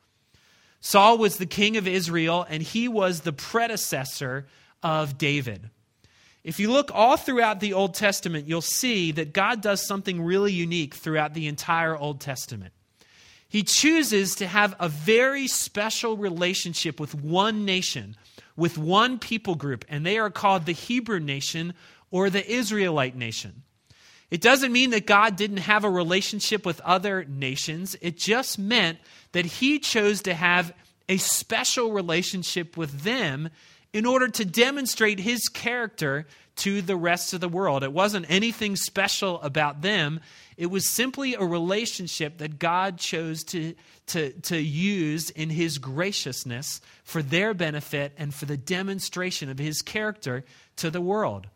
Saul 0.81 1.19
was 1.19 1.37
the 1.37 1.45
king 1.45 1.77
of 1.77 1.87
Israel, 1.87 2.45
and 2.49 2.61
he 2.61 2.87
was 2.87 3.21
the 3.21 3.31
predecessor 3.31 4.47
of 4.81 5.17
David. 5.17 5.69
If 6.43 6.59
you 6.59 6.71
look 6.71 6.89
all 6.91 7.17
throughout 7.17 7.59
the 7.59 7.73
Old 7.73 7.93
Testament, 7.93 8.47
you'll 8.47 8.61
see 8.61 9.11
that 9.11 9.31
God 9.31 9.61
does 9.61 9.85
something 9.85 10.23
really 10.23 10.51
unique 10.51 10.95
throughout 10.95 11.35
the 11.35 11.47
entire 11.47 11.95
Old 11.95 12.19
Testament. 12.19 12.73
He 13.47 13.61
chooses 13.61 14.35
to 14.35 14.47
have 14.47 14.75
a 14.79 14.89
very 14.89 15.47
special 15.47 16.17
relationship 16.17 16.99
with 16.99 17.13
one 17.13 17.63
nation, 17.63 18.15
with 18.55 18.77
one 18.77 19.19
people 19.19 19.55
group, 19.55 19.85
and 19.87 20.03
they 20.03 20.17
are 20.17 20.31
called 20.31 20.65
the 20.65 20.71
Hebrew 20.71 21.19
nation 21.19 21.75
or 22.09 22.29
the 22.29 22.49
Israelite 22.49 23.15
nation. 23.15 23.61
It 24.31 24.39
doesn't 24.39 24.71
mean 24.71 24.91
that 24.91 25.05
God 25.05 25.35
didn't 25.35 25.57
have 25.57 25.83
a 25.83 25.89
relationship 25.89 26.65
with 26.65 26.79
other 26.81 27.25
nations. 27.25 27.97
It 28.01 28.17
just 28.17 28.57
meant 28.57 28.97
that 29.33 29.45
he 29.45 29.77
chose 29.77 30.21
to 30.21 30.33
have 30.33 30.73
a 31.09 31.17
special 31.17 31.91
relationship 31.91 32.77
with 32.77 33.01
them 33.01 33.49
in 33.91 34.05
order 34.05 34.29
to 34.29 34.45
demonstrate 34.45 35.19
his 35.19 35.49
character 35.49 36.25
to 36.55 36.81
the 36.81 36.95
rest 36.95 37.33
of 37.33 37.41
the 37.41 37.49
world. 37.49 37.83
It 37.83 37.91
wasn't 37.91 38.25
anything 38.29 38.77
special 38.77 39.41
about 39.41 39.81
them, 39.81 40.21
it 40.57 40.67
was 40.67 40.87
simply 40.87 41.33
a 41.33 41.43
relationship 41.43 42.37
that 42.37 42.59
God 42.59 42.99
chose 42.99 43.43
to, 43.45 43.73
to, 44.07 44.31
to 44.41 44.61
use 44.61 45.29
in 45.31 45.49
his 45.49 45.79
graciousness 45.79 46.81
for 47.03 47.23
their 47.23 47.53
benefit 47.53 48.13
and 48.17 48.33
for 48.33 48.45
the 48.45 48.57
demonstration 48.57 49.49
of 49.49 49.57
his 49.57 49.81
character 49.81 50.43
to 50.75 50.91
the 50.91 51.01
world. 51.01 51.47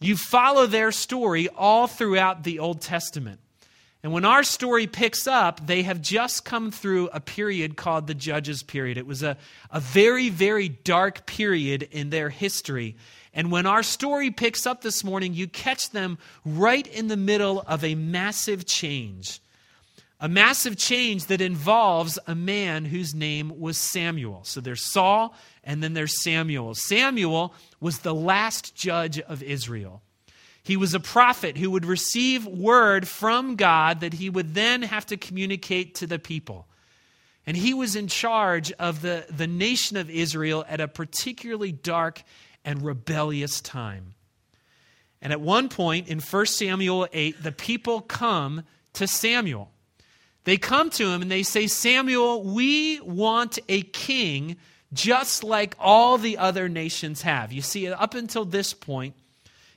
You 0.00 0.16
follow 0.16 0.66
their 0.66 0.92
story 0.92 1.48
all 1.48 1.86
throughout 1.86 2.44
the 2.44 2.58
Old 2.58 2.80
Testament. 2.80 3.40
And 4.02 4.12
when 4.12 4.24
our 4.24 4.44
story 4.44 4.86
picks 4.86 5.26
up, 5.26 5.66
they 5.66 5.82
have 5.82 6.00
just 6.00 6.44
come 6.44 6.70
through 6.70 7.08
a 7.12 7.18
period 7.18 7.76
called 7.76 8.06
the 8.06 8.14
Judges 8.14 8.62
period. 8.62 8.96
It 8.96 9.06
was 9.06 9.24
a, 9.24 9.36
a 9.72 9.80
very, 9.80 10.28
very 10.28 10.68
dark 10.68 11.26
period 11.26 11.82
in 11.90 12.10
their 12.10 12.30
history. 12.30 12.96
And 13.34 13.50
when 13.50 13.66
our 13.66 13.82
story 13.82 14.30
picks 14.30 14.66
up 14.66 14.82
this 14.82 15.02
morning, 15.02 15.34
you 15.34 15.48
catch 15.48 15.90
them 15.90 16.18
right 16.44 16.86
in 16.86 17.08
the 17.08 17.16
middle 17.16 17.64
of 17.66 17.82
a 17.82 17.96
massive 17.96 18.66
change. 18.66 19.40
A 20.20 20.28
massive 20.28 20.76
change 20.76 21.26
that 21.26 21.40
involves 21.40 22.18
a 22.26 22.34
man 22.34 22.84
whose 22.84 23.14
name 23.14 23.60
was 23.60 23.78
Samuel. 23.78 24.40
So 24.42 24.60
there's 24.60 24.90
Saul, 24.90 25.34
and 25.62 25.82
then 25.82 25.94
there's 25.94 26.22
Samuel. 26.22 26.74
Samuel 26.74 27.54
was 27.80 28.00
the 28.00 28.14
last 28.14 28.74
judge 28.74 29.20
of 29.20 29.42
Israel. 29.44 30.02
He 30.64 30.76
was 30.76 30.92
a 30.92 31.00
prophet 31.00 31.56
who 31.56 31.70
would 31.70 31.86
receive 31.86 32.46
word 32.46 33.06
from 33.06 33.54
God 33.54 34.00
that 34.00 34.14
he 34.14 34.28
would 34.28 34.54
then 34.54 34.82
have 34.82 35.06
to 35.06 35.16
communicate 35.16 35.94
to 35.96 36.06
the 36.06 36.18
people. 36.18 36.66
And 37.46 37.56
he 37.56 37.72
was 37.72 37.96
in 37.96 38.08
charge 38.08 38.72
of 38.72 39.00
the, 39.00 39.24
the 39.30 39.46
nation 39.46 39.96
of 39.96 40.10
Israel 40.10 40.66
at 40.68 40.80
a 40.80 40.88
particularly 40.88 41.72
dark 41.72 42.22
and 42.64 42.82
rebellious 42.82 43.60
time. 43.62 44.14
And 45.22 45.32
at 45.32 45.40
one 45.40 45.68
point 45.68 46.08
in 46.08 46.20
1 46.20 46.46
Samuel 46.46 47.08
8, 47.12 47.42
the 47.42 47.52
people 47.52 48.02
come 48.02 48.64
to 48.92 49.06
Samuel. 49.06 49.70
They 50.44 50.56
come 50.56 50.90
to 50.90 51.08
him 51.10 51.22
and 51.22 51.30
they 51.30 51.42
say, 51.42 51.66
Samuel, 51.66 52.42
we 52.42 53.00
want 53.00 53.58
a 53.68 53.82
king 53.82 54.56
just 54.92 55.44
like 55.44 55.74
all 55.78 56.16
the 56.16 56.38
other 56.38 56.68
nations 56.68 57.22
have. 57.22 57.52
You 57.52 57.62
see, 57.62 57.88
up 57.88 58.14
until 58.14 58.44
this 58.44 58.72
point, 58.72 59.14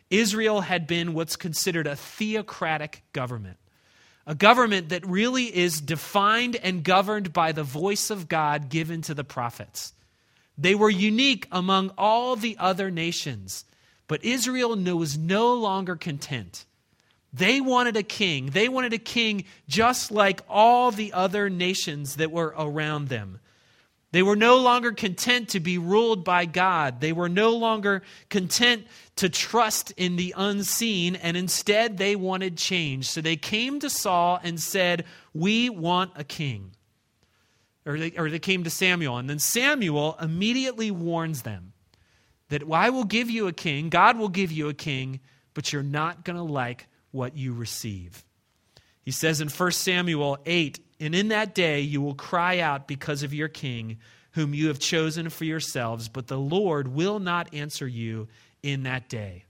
Israel 0.10 0.62
had 0.62 0.88
been 0.88 1.13
what's 1.13 1.36
considered 1.36 1.88
a 1.88 1.96
theocratic 1.96 3.03
government, 3.13 3.58
a 4.27 4.36
government 4.36 4.89
that 4.89 5.06
really 5.06 5.56
is 5.56 5.82
defined 5.82 6.56
and 6.58 6.84
governed 6.84 7.34
by 7.34 7.51
the 7.51 7.63
voice 7.63 8.10
of 8.10 8.27
God 8.27 8.70
given 8.70 9.01
to 9.03 9.13
the 9.13 9.24
prophets. 9.24 9.94
They 10.58 10.75
were 10.75 10.89
unique 10.89 11.48
among 11.51 11.91
all 11.98 12.36
the 12.36 12.58
other 12.60 12.91
nations, 12.91 13.65
but 14.08 14.24
Israel 14.24 14.75
was 14.75 15.18
no 15.18 15.53
longer 15.53 15.96
content. 15.96 16.65
They 17.34 17.62
wanted 17.62 17.96
a 17.96 18.04
king. 18.04 18.48
They 18.48 18.68
wanted 18.68 18.94
a 18.94 18.98
king 18.98 19.46
just 19.68 20.12
like 20.12 20.42
all 20.50 20.92
the 20.92 21.14
other 21.14 21.50
nations 21.50 22.18
that 22.18 22.32
were 22.32 22.54
around 22.58 23.08
them. 23.08 23.40
They 24.12 24.24
were 24.24 24.36
no 24.36 24.58
longer 24.58 24.92
content 24.92 25.50
to 25.50 25.62
be 25.62 25.78
ruled 25.78 26.26
by 26.26 26.46
God. 26.46 27.00
They 27.00 27.14
were 27.14 27.30
no 27.30 27.52
longer 27.52 28.04
content 28.30 28.86
to 29.16 29.30
trust 29.30 29.92
in 29.92 30.18
the 30.18 30.34
unseen, 30.36 31.16
and 31.16 31.38
instead 31.38 31.98
they 31.98 32.18
wanted 32.18 32.58
change. 32.58 33.08
So 33.08 33.22
they 33.22 33.38
came 33.38 33.80
to 33.80 33.90
Saul 33.90 34.40
and 34.44 34.60
said, 34.60 35.06
We 35.34 35.70
want 35.70 36.12
a 36.16 36.26
king. 36.26 36.72
Or 37.86 37.98
they, 37.98 38.12
or 38.12 38.30
they 38.30 38.40
came 38.40 38.66
to 38.66 38.70
Samuel, 38.70 39.18
and 39.18 39.30
then 39.30 39.40
Samuel 39.40 40.18
immediately 40.22 40.92
warns 40.92 41.44
them 41.44 41.72
that 42.50 42.64
I 42.70 42.90
will 42.90 43.06
give 43.06 43.30
you 43.30 43.48
a 43.48 43.54
king, 43.54 43.90
God 43.90 44.18
will 44.18 44.30
give 44.30 44.52
you 44.52 44.68
a 44.68 44.74
king, 44.74 45.22
but 45.54 45.72
you're 45.72 45.82
not 45.82 46.26
going 46.26 46.36
to 46.36 46.44
like 46.44 46.88
what 47.12 47.38
you 47.38 47.53
receive. 47.53 48.24
He 49.03 49.12
says 49.12 49.41
in 49.41 49.50
1 49.50 49.72
Samuel 49.72 50.38
8, 50.46 50.80
and 51.00 51.15
in 51.15 51.30
that 51.30 51.56
day 51.56 51.82
you 51.82 52.01
will 52.01 52.13
cry 52.13 52.60
out 52.60 52.88
because 52.88 53.24
of 53.24 53.34
your 53.34 53.48
king, 53.48 53.98
whom 54.32 54.53
you 54.53 54.68
have 54.68 54.80
chosen 54.80 55.30
for 55.30 55.46
yourselves, 55.46 56.08
but 56.08 56.27
the 56.27 56.38
Lord 56.38 56.88
will 56.88 57.20
not 57.20 57.53
answer 57.53 57.88
you 57.88 58.27
in 58.63 58.84
that 58.84 59.10
day. 59.10 59.46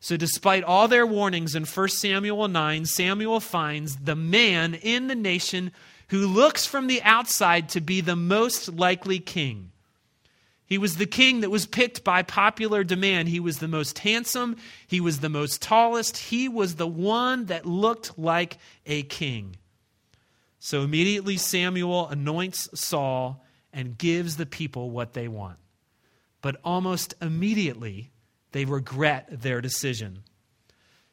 So, 0.00 0.16
despite 0.16 0.62
all 0.62 0.86
their 0.86 1.06
warnings 1.06 1.56
in 1.56 1.64
1 1.64 1.88
Samuel 1.88 2.46
9, 2.46 2.84
Samuel 2.84 3.40
finds 3.40 3.96
the 3.96 4.14
man 4.14 4.74
in 4.74 5.08
the 5.08 5.16
nation 5.16 5.72
who 6.10 6.26
looks 6.26 6.66
from 6.66 6.86
the 6.86 7.02
outside 7.02 7.68
to 7.70 7.80
be 7.80 8.00
the 8.00 8.16
most 8.16 8.68
likely 8.68 9.18
king. 9.18 9.72
He 10.68 10.76
was 10.76 10.96
the 10.96 11.06
king 11.06 11.40
that 11.40 11.50
was 11.50 11.64
picked 11.64 12.04
by 12.04 12.22
popular 12.22 12.84
demand. 12.84 13.28
He 13.28 13.40
was 13.40 13.58
the 13.58 13.66
most 13.66 14.00
handsome. 14.00 14.56
He 14.86 15.00
was 15.00 15.20
the 15.20 15.30
most 15.30 15.62
tallest. 15.62 16.18
He 16.18 16.46
was 16.46 16.74
the 16.74 16.86
one 16.86 17.46
that 17.46 17.64
looked 17.64 18.18
like 18.18 18.58
a 18.84 19.02
king. 19.04 19.56
So 20.58 20.82
immediately 20.82 21.38
Samuel 21.38 22.08
anoints 22.08 22.68
Saul 22.78 23.42
and 23.72 23.96
gives 23.96 24.36
the 24.36 24.44
people 24.44 24.90
what 24.90 25.14
they 25.14 25.26
want. 25.26 25.56
But 26.42 26.56
almost 26.62 27.14
immediately, 27.22 28.10
they 28.52 28.66
regret 28.66 29.40
their 29.40 29.62
decision. 29.62 30.22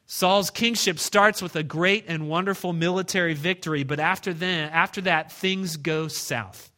Saul's 0.06 0.50
kingship 0.50 1.00
starts 1.00 1.42
with 1.42 1.56
a 1.56 1.64
great 1.64 2.06
and 2.10 2.28
wonderful 2.28 2.74
military 2.74 3.34
victory, 3.34 3.84
but 3.84 4.02
after, 4.02 4.34
then, 4.34 4.70
after 4.72 5.00
that, 5.02 5.32
things 5.32 5.78
go 5.78 6.10
south. 6.10 6.72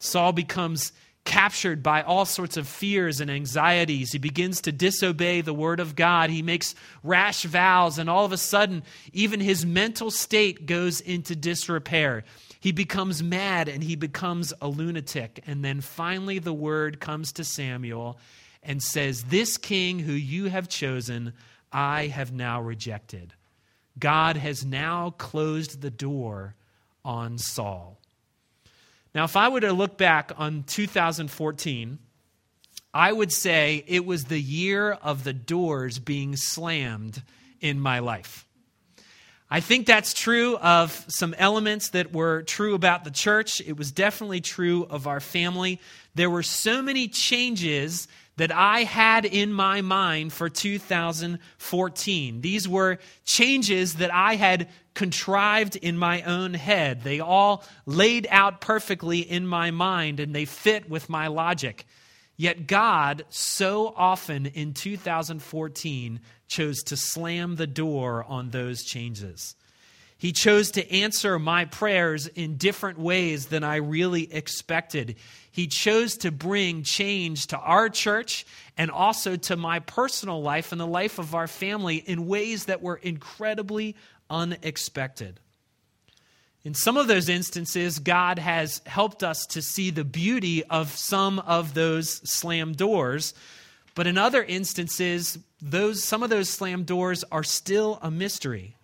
Saul 0.00 0.32
becomes 0.32 0.92
captured 1.24 1.82
by 1.82 2.02
all 2.02 2.24
sorts 2.24 2.56
of 2.56 2.66
fears 2.66 3.20
and 3.20 3.30
anxieties. 3.30 4.12
He 4.12 4.18
begins 4.18 4.60
to 4.62 4.72
disobey 4.72 5.40
the 5.40 5.54
word 5.54 5.80
of 5.80 5.94
God. 5.94 6.30
He 6.30 6.42
makes 6.42 6.74
rash 7.02 7.44
vows, 7.44 7.98
and 7.98 8.10
all 8.10 8.24
of 8.24 8.32
a 8.32 8.38
sudden, 8.38 8.82
even 9.12 9.40
his 9.40 9.64
mental 9.64 10.10
state 10.10 10.66
goes 10.66 11.00
into 11.00 11.36
disrepair. 11.36 12.24
He 12.58 12.72
becomes 12.72 13.22
mad 13.22 13.68
and 13.68 13.82
he 13.82 13.96
becomes 13.96 14.52
a 14.60 14.68
lunatic. 14.68 15.42
And 15.46 15.64
then 15.64 15.80
finally, 15.80 16.38
the 16.38 16.52
word 16.52 17.00
comes 17.00 17.32
to 17.32 17.44
Samuel 17.44 18.18
and 18.62 18.82
says, 18.82 19.24
This 19.24 19.56
king 19.56 19.98
who 19.98 20.12
you 20.12 20.46
have 20.46 20.68
chosen, 20.68 21.32
I 21.72 22.06
have 22.06 22.32
now 22.32 22.60
rejected. 22.60 23.34
God 23.98 24.36
has 24.36 24.64
now 24.64 25.10
closed 25.10 25.80
the 25.80 25.90
door 25.90 26.54
on 27.04 27.38
Saul. 27.38 27.98
Now, 29.14 29.24
if 29.24 29.36
I 29.36 29.48
were 29.48 29.60
to 29.60 29.72
look 29.72 29.98
back 29.98 30.32
on 30.36 30.64
2014, 30.66 31.98
I 32.94 33.12
would 33.12 33.32
say 33.32 33.84
it 33.86 34.04
was 34.04 34.24
the 34.24 34.40
year 34.40 34.92
of 34.92 35.24
the 35.24 35.32
doors 35.32 35.98
being 35.98 36.36
slammed 36.36 37.22
in 37.60 37.80
my 37.80 37.98
life. 37.98 38.46
I 39.50 39.60
think 39.60 39.86
that's 39.86 40.14
true 40.14 40.56
of 40.56 41.04
some 41.08 41.34
elements 41.34 41.90
that 41.90 42.14
were 42.14 42.42
true 42.42 42.74
about 42.74 43.04
the 43.04 43.10
church. 43.10 43.60
It 43.60 43.76
was 43.76 43.92
definitely 43.92 44.40
true 44.40 44.86
of 44.88 45.06
our 45.06 45.20
family. 45.20 45.78
There 46.14 46.30
were 46.30 46.42
so 46.42 46.80
many 46.80 47.06
changes 47.06 48.08
that 48.36 48.52
I 48.52 48.84
had 48.84 49.24
in 49.24 49.52
my 49.52 49.82
mind 49.82 50.32
for 50.32 50.48
2014. 50.48 52.40
These 52.40 52.68
were 52.68 52.98
changes 53.24 53.94
that 53.94 54.12
I 54.12 54.36
had 54.36 54.68
contrived 54.94 55.76
in 55.76 55.96
my 55.96 56.22
own 56.22 56.54
head. 56.54 57.02
They 57.02 57.20
all 57.20 57.64
laid 57.86 58.26
out 58.30 58.60
perfectly 58.60 59.20
in 59.20 59.46
my 59.46 59.70
mind 59.70 60.20
and 60.20 60.34
they 60.34 60.44
fit 60.44 60.88
with 60.88 61.08
my 61.08 61.28
logic. 61.28 61.86
Yet 62.36 62.66
God, 62.66 63.24
so 63.28 63.92
often 63.96 64.46
in 64.46 64.74
2014, 64.74 66.20
chose 66.48 66.82
to 66.84 66.96
slam 66.96 67.56
the 67.56 67.66
door 67.66 68.24
on 68.24 68.50
those 68.50 68.82
changes. 68.82 69.54
He 70.22 70.30
chose 70.30 70.70
to 70.70 70.88
answer 70.88 71.36
my 71.40 71.64
prayers 71.64 72.28
in 72.28 72.56
different 72.56 72.96
ways 72.96 73.46
than 73.46 73.64
I 73.64 73.78
really 73.78 74.32
expected. 74.32 75.16
He 75.50 75.66
chose 75.66 76.16
to 76.18 76.30
bring 76.30 76.84
change 76.84 77.48
to 77.48 77.58
our 77.58 77.88
church 77.88 78.46
and 78.78 78.88
also 78.88 79.34
to 79.34 79.56
my 79.56 79.80
personal 79.80 80.40
life 80.40 80.70
and 80.70 80.80
the 80.80 80.86
life 80.86 81.18
of 81.18 81.34
our 81.34 81.48
family 81.48 81.96
in 81.96 82.28
ways 82.28 82.66
that 82.66 82.80
were 82.80 82.94
incredibly 82.94 83.96
unexpected. 84.30 85.40
In 86.62 86.74
some 86.74 86.96
of 86.96 87.08
those 87.08 87.28
instances, 87.28 87.98
God 87.98 88.38
has 88.38 88.80
helped 88.86 89.24
us 89.24 89.44
to 89.46 89.60
see 89.60 89.90
the 89.90 90.04
beauty 90.04 90.62
of 90.62 90.92
some 90.92 91.40
of 91.40 91.74
those 91.74 92.20
slam 92.30 92.74
doors. 92.74 93.34
But 93.96 94.06
in 94.06 94.18
other 94.18 94.44
instances, 94.44 95.36
those, 95.60 96.04
some 96.04 96.22
of 96.22 96.30
those 96.30 96.48
slam 96.48 96.84
doors 96.84 97.24
are 97.32 97.42
still 97.42 97.98
a 98.02 98.10
mystery. 98.12 98.76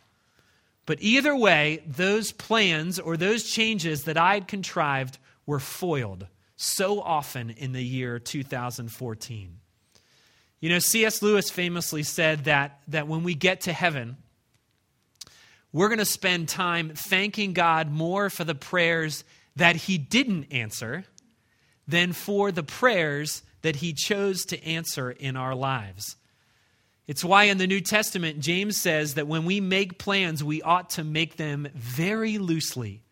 But 0.88 1.02
either 1.02 1.36
way, 1.36 1.82
those 1.86 2.32
plans 2.32 2.98
or 2.98 3.18
those 3.18 3.44
changes 3.44 4.04
that 4.04 4.16
I 4.16 4.32
had 4.32 4.48
contrived 4.48 5.18
were 5.44 5.60
foiled 5.60 6.26
so 6.56 7.02
often 7.02 7.50
in 7.50 7.72
the 7.72 7.84
year 7.84 8.18
2014. 8.18 9.58
You 10.60 10.68
know, 10.70 10.78
C.S. 10.78 11.20
Lewis 11.20 11.50
famously 11.50 12.02
said 12.02 12.44
that, 12.44 12.80
that 12.88 13.06
when 13.06 13.22
we 13.22 13.34
get 13.34 13.60
to 13.62 13.72
heaven, 13.74 14.16
we're 15.74 15.88
going 15.88 15.98
to 15.98 16.06
spend 16.06 16.48
time 16.48 16.92
thanking 16.94 17.52
God 17.52 17.90
more 17.90 18.30
for 18.30 18.44
the 18.44 18.54
prayers 18.54 19.24
that 19.56 19.76
He 19.76 19.98
didn't 19.98 20.50
answer 20.54 21.04
than 21.86 22.14
for 22.14 22.50
the 22.50 22.62
prayers 22.62 23.42
that 23.60 23.76
He 23.76 23.92
chose 23.92 24.46
to 24.46 24.64
answer 24.64 25.10
in 25.10 25.36
our 25.36 25.54
lives. 25.54 26.16
It's 27.08 27.24
why 27.24 27.44
in 27.44 27.56
the 27.56 27.66
New 27.66 27.80
Testament, 27.80 28.38
James 28.38 28.76
says 28.76 29.14
that 29.14 29.26
when 29.26 29.46
we 29.46 29.60
make 29.62 29.98
plans, 29.98 30.44
we 30.44 30.60
ought 30.60 30.90
to 30.90 31.02
make 31.02 31.36
them 31.36 31.66
very 31.74 32.36
loosely, 32.36 33.02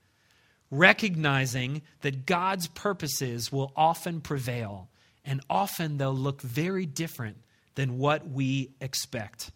recognizing 0.71 1.81
that 2.03 2.27
God's 2.27 2.69
purposes 2.69 3.51
will 3.51 3.73
often 3.75 4.21
prevail, 4.21 4.91
and 5.25 5.41
often 5.49 5.97
they'll 5.97 6.15
look 6.15 6.43
very 6.43 6.85
different 6.85 7.39
than 7.75 7.97
what 7.97 8.29
we 8.29 8.75
expect. 8.83 9.51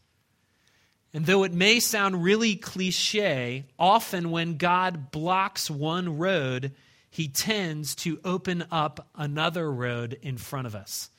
And 1.12 1.26
though 1.26 1.44
it 1.44 1.52
may 1.52 1.78
sound 1.78 2.24
really 2.24 2.56
cliche, 2.56 3.66
often 3.78 4.30
when 4.30 4.56
God 4.56 5.10
blocks 5.10 5.70
one 5.70 6.16
road, 6.16 6.72
he 7.10 7.28
tends 7.28 7.94
to 7.96 8.18
open 8.24 8.64
up 8.70 9.06
another 9.14 9.70
road 9.70 10.18
in 10.22 10.38
front 10.38 10.66
of 10.66 10.74
us. 10.74 11.10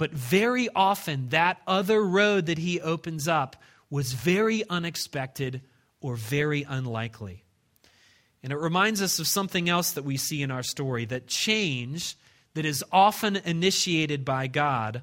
But 0.00 0.12
very 0.12 0.70
often, 0.74 1.28
that 1.28 1.60
other 1.66 2.02
road 2.02 2.46
that 2.46 2.56
he 2.56 2.80
opens 2.80 3.28
up 3.28 3.54
was 3.90 4.14
very 4.14 4.66
unexpected 4.70 5.60
or 6.00 6.16
very 6.16 6.62
unlikely. 6.62 7.44
And 8.42 8.50
it 8.50 8.56
reminds 8.56 9.02
us 9.02 9.18
of 9.18 9.26
something 9.26 9.68
else 9.68 9.90
that 9.92 10.06
we 10.06 10.16
see 10.16 10.40
in 10.40 10.50
our 10.50 10.62
story 10.62 11.04
that 11.04 11.26
change 11.26 12.16
that 12.54 12.64
is 12.64 12.82
often 12.90 13.36
initiated 13.36 14.24
by 14.24 14.46
God 14.46 15.02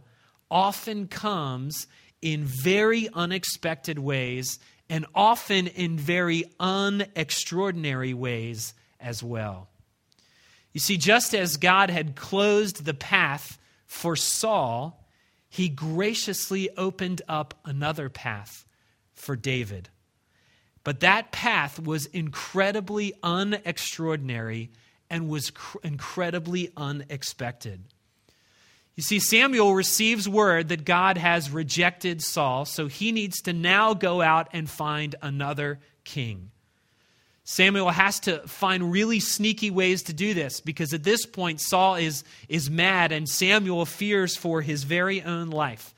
often 0.49 1.07
comes 1.07 1.85
in 2.19 2.45
very 2.45 3.07
unexpected 3.13 3.99
ways 3.99 4.57
and 4.89 5.05
often 5.13 5.67
in 5.67 5.99
very 5.99 6.45
unextraordinary 6.59 8.15
ways 8.15 8.73
as 8.99 9.21
well. 9.21 9.69
You 10.73 10.79
see, 10.79 10.97
just 10.97 11.35
as 11.35 11.57
God 11.57 11.91
had 11.91 12.15
closed 12.15 12.83
the 12.83 12.95
path 12.95 13.59
for 13.87 14.15
Saul, 14.15 15.07
he 15.49 15.69
graciously 15.69 16.69
opened 16.77 17.23
up 17.27 17.55
another 17.65 18.09
path 18.09 18.65
for 19.13 19.35
David. 19.35 19.89
But 20.83 20.99
that 20.99 21.31
path 21.31 21.79
was 21.79 22.05
incredibly 22.05 23.13
unextraordinary 23.23 24.69
and 25.09 25.29
was 25.29 25.49
cr- 25.51 25.79
incredibly 25.83 26.71
unexpected. 26.77 27.85
You 28.95 29.03
see, 29.03 29.19
Samuel 29.19 29.73
receives 29.73 30.27
word 30.27 30.69
that 30.69 30.85
God 30.85 31.17
has 31.17 31.51
rejected 31.51 32.21
Saul, 32.21 32.65
so 32.65 32.87
he 32.87 33.11
needs 33.11 33.41
to 33.43 33.53
now 33.53 33.93
go 33.93 34.21
out 34.21 34.49
and 34.53 34.69
find 34.69 35.15
another 35.21 35.79
king. 36.03 36.51
Samuel 37.49 37.91
has 37.91 38.19
to 38.19 38.39
find 38.45 38.91
really 38.91 39.21
sneaky 39.21 39.71
ways 39.71 40.03
to 40.03 40.13
do 40.13 40.33
this 40.33 40.59
because 40.59 40.93
at 40.93 41.05
this 41.05 41.25
point, 41.25 41.61
Saul 41.61 41.95
is, 41.95 42.25
is 42.49 42.69
mad 42.69 43.13
and 43.13 43.27
Samuel 43.27 43.85
fears 43.85 44.35
for 44.35 44.61
his 44.61 44.83
very 44.83 45.21
own 45.21 45.49
life. 45.49 45.95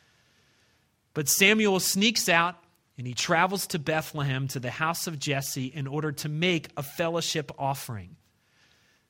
But 1.15 1.27
Samuel 1.27 1.79
sneaks 1.79 2.29
out 2.29 2.55
and 2.99 3.07
he 3.07 3.15
travels 3.15 3.65
to 3.67 3.79
Bethlehem 3.79 4.47
to 4.49 4.59
the 4.59 4.69
house 4.69 5.07
of 5.07 5.17
Jesse 5.17 5.65
in 5.65 5.87
order 5.87 6.11
to 6.11 6.29
make 6.29 6.67
a 6.77 6.83
fellowship 6.83 7.51
offering. 7.57 8.15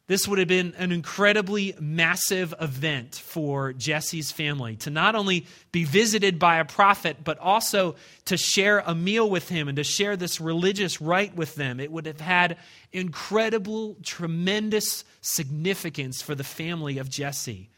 This 0.10 0.28
would 0.28 0.40
have 0.40 0.48
been 0.48 0.74
an 0.80 0.92
incredibly 0.92 1.76
massive 1.80 2.56
event 2.60 3.14
for 3.14 3.74
Jesse's 3.74 4.32
family 4.32 4.76
to 4.78 4.90
not 4.90 5.14
only 5.14 5.46
be 5.72 5.84
visited 5.84 6.40
by 6.40 6.58
a 6.58 6.66
prophet, 6.66 7.18
but 7.24 7.38
also 7.38 7.96
to 8.26 8.36
share 8.36 8.80
a 8.80 8.96
meal 8.96 9.30
with 9.30 9.50
him 9.50 9.68
and 9.68 9.76
to 9.76 9.84
share 9.84 10.18
this 10.18 10.42
religious 10.42 11.00
rite 11.00 11.36
with 11.36 11.54
them. 11.54 11.80
It 11.80 11.92
would 11.92 12.08
have 12.08 12.22
had 12.22 12.58
incredible, 12.92 13.98
tremendous 14.02 15.04
significance 15.22 16.24
for 16.24 16.34
the 16.34 16.44
family 16.44 16.98
of 16.98 17.08
Jesse. 17.12 17.70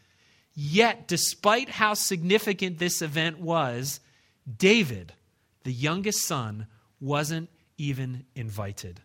Yet, 0.54 1.10
despite 1.10 1.68
how 1.68 1.96
significant 1.96 2.80
this 2.80 3.02
event 3.02 3.42
was, 3.42 4.00
David, 4.58 5.12
the 5.66 5.74
youngest 5.74 6.26
son, 6.26 6.68
wasn't 7.02 7.50
even 7.78 8.24
invited. 8.36 9.02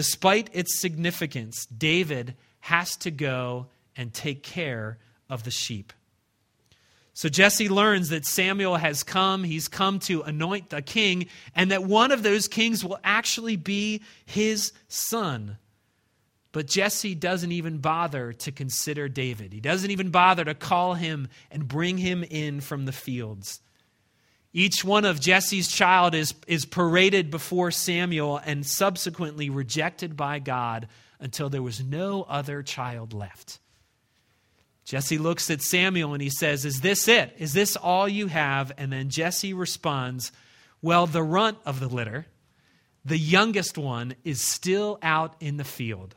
Despite 0.00 0.48
its 0.54 0.80
significance, 0.80 1.66
David 1.66 2.34
has 2.60 2.96
to 2.96 3.10
go 3.10 3.66
and 3.94 4.14
take 4.14 4.42
care 4.42 4.96
of 5.28 5.44
the 5.44 5.50
sheep. 5.50 5.92
So 7.12 7.28
Jesse 7.28 7.68
learns 7.68 8.08
that 8.08 8.24
Samuel 8.24 8.76
has 8.76 9.02
come. 9.02 9.44
He's 9.44 9.68
come 9.68 9.98
to 9.98 10.22
anoint 10.22 10.70
the 10.70 10.80
king, 10.80 11.26
and 11.54 11.70
that 11.70 11.84
one 11.84 12.12
of 12.12 12.22
those 12.22 12.48
kings 12.48 12.82
will 12.82 12.98
actually 13.04 13.56
be 13.56 14.00
his 14.24 14.72
son. 14.88 15.58
But 16.52 16.66
Jesse 16.66 17.14
doesn't 17.14 17.52
even 17.52 17.76
bother 17.76 18.32
to 18.32 18.50
consider 18.50 19.06
David. 19.06 19.52
He 19.52 19.60
doesn't 19.60 19.90
even 19.90 20.08
bother 20.08 20.46
to 20.46 20.54
call 20.54 20.94
him 20.94 21.28
and 21.50 21.68
bring 21.68 21.98
him 21.98 22.24
in 22.24 22.62
from 22.62 22.86
the 22.86 22.92
fields. 22.92 23.60
Each 24.52 24.84
one 24.84 25.04
of 25.04 25.20
Jesse's 25.20 25.68
child 25.68 26.14
is, 26.14 26.34
is 26.46 26.64
paraded 26.64 27.30
before 27.30 27.70
Samuel 27.70 28.40
and 28.44 28.66
subsequently 28.66 29.48
rejected 29.48 30.16
by 30.16 30.40
God 30.40 30.88
until 31.20 31.48
there 31.48 31.62
was 31.62 31.82
no 31.82 32.24
other 32.24 32.62
child 32.62 33.12
left. 33.12 33.60
Jesse 34.84 35.18
looks 35.18 35.50
at 35.50 35.62
Samuel 35.62 36.14
and 36.14 36.22
he 36.22 36.30
says, 36.30 36.64
Is 36.64 36.80
this 36.80 37.06
it? 37.06 37.32
Is 37.38 37.52
this 37.52 37.76
all 37.76 38.08
you 38.08 38.26
have? 38.26 38.72
And 38.76 38.92
then 38.92 39.08
Jesse 39.08 39.54
responds, 39.54 40.32
Well, 40.82 41.06
the 41.06 41.22
runt 41.22 41.58
of 41.64 41.78
the 41.78 41.88
litter, 41.88 42.26
the 43.04 43.18
youngest 43.18 43.78
one, 43.78 44.16
is 44.24 44.40
still 44.40 44.98
out 45.00 45.36
in 45.38 45.58
the 45.58 45.64
field. 45.64 46.16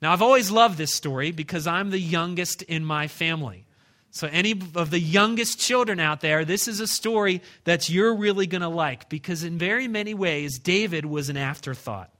Now, 0.00 0.12
I've 0.12 0.22
always 0.22 0.52
loved 0.52 0.78
this 0.78 0.94
story 0.94 1.32
because 1.32 1.66
I'm 1.66 1.90
the 1.90 1.98
youngest 1.98 2.62
in 2.62 2.84
my 2.84 3.08
family. 3.08 3.66
So, 4.10 4.26
any 4.28 4.52
of 4.74 4.90
the 4.90 5.00
youngest 5.00 5.60
children 5.60 6.00
out 6.00 6.20
there, 6.22 6.44
this 6.44 6.66
is 6.66 6.80
a 6.80 6.86
story 6.86 7.42
that 7.64 7.90
you're 7.90 8.14
really 8.14 8.46
going 8.46 8.62
to 8.62 8.68
like 8.68 9.08
because, 9.08 9.44
in 9.44 9.58
very 9.58 9.86
many 9.86 10.14
ways, 10.14 10.58
David 10.58 11.04
was 11.04 11.28
an 11.28 11.36
afterthought. 11.36 12.10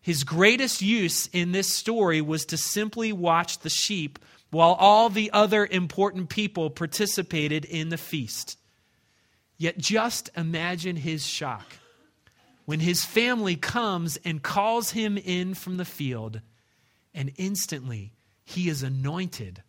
His 0.00 0.24
greatest 0.24 0.80
use 0.80 1.28
in 1.28 1.52
this 1.52 1.72
story 1.72 2.20
was 2.20 2.44
to 2.46 2.56
simply 2.56 3.12
watch 3.12 3.58
the 3.58 3.70
sheep 3.70 4.18
while 4.50 4.72
all 4.74 5.08
the 5.08 5.30
other 5.32 5.66
important 5.66 6.28
people 6.28 6.70
participated 6.70 7.64
in 7.64 7.88
the 7.88 7.96
feast. 7.96 8.58
Yet, 9.58 9.78
just 9.78 10.30
imagine 10.36 10.96
his 10.96 11.26
shock 11.26 11.66
when 12.64 12.80
his 12.80 13.04
family 13.04 13.56
comes 13.56 14.18
and 14.24 14.42
calls 14.42 14.92
him 14.92 15.18
in 15.18 15.54
from 15.54 15.78
the 15.78 15.84
field, 15.84 16.40
and 17.12 17.32
instantly 17.36 18.12
he 18.44 18.68
is 18.68 18.82
anointed 18.82 19.62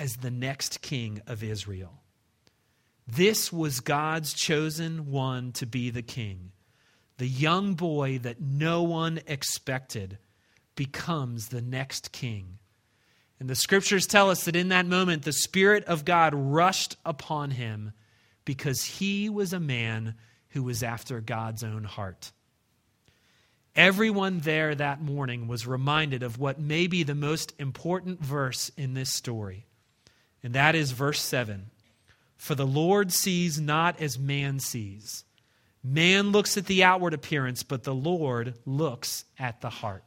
as 0.00 0.16
the 0.16 0.30
next 0.30 0.80
king 0.80 1.20
of 1.26 1.44
Israel. 1.44 2.00
This 3.06 3.52
was 3.52 3.80
God's 3.80 4.32
chosen 4.32 5.10
one 5.10 5.52
to 5.52 5.66
be 5.66 5.90
the 5.90 6.02
king. 6.02 6.52
The 7.18 7.28
young 7.28 7.74
boy 7.74 8.18
that 8.20 8.40
no 8.40 8.82
one 8.82 9.20
expected 9.26 10.16
becomes 10.74 11.48
the 11.48 11.60
next 11.60 12.12
king. 12.12 12.58
And 13.38 13.50
the 13.50 13.54
scriptures 13.54 14.06
tell 14.06 14.30
us 14.30 14.44
that 14.44 14.56
in 14.56 14.68
that 14.68 14.86
moment, 14.86 15.24
the 15.24 15.32
Spirit 15.32 15.84
of 15.84 16.06
God 16.06 16.32
rushed 16.34 16.96
upon 17.04 17.50
him 17.50 17.92
because 18.46 18.82
he 18.82 19.28
was 19.28 19.52
a 19.52 19.60
man 19.60 20.14
who 20.50 20.62
was 20.62 20.82
after 20.82 21.20
God's 21.20 21.62
own 21.62 21.84
heart. 21.84 22.32
Everyone 23.76 24.38
there 24.40 24.74
that 24.74 25.02
morning 25.02 25.46
was 25.46 25.66
reminded 25.66 26.22
of 26.22 26.38
what 26.38 26.58
may 26.58 26.86
be 26.86 27.02
the 27.02 27.14
most 27.14 27.52
important 27.58 28.20
verse 28.20 28.70
in 28.78 28.94
this 28.94 29.10
story, 29.10 29.66
and 30.42 30.54
that 30.54 30.74
is 30.74 30.92
verse 30.92 31.20
7 31.20 31.66
For 32.36 32.54
the 32.54 32.66
Lord 32.66 33.12
sees 33.12 33.60
not 33.60 34.00
as 34.00 34.18
man 34.18 34.60
sees. 34.60 35.24
Man 35.82 36.30
looks 36.30 36.56
at 36.56 36.66
the 36.66 36.84
outward 36.84 37.14
appearance, 37.14 37.62
but 37.62 37.84
the 37.84 37.94
Lord 37.94 38.54
looks 38.66 39.24
at 39.38 39.60
the 39.60 39.70
heart. 39.70 40.04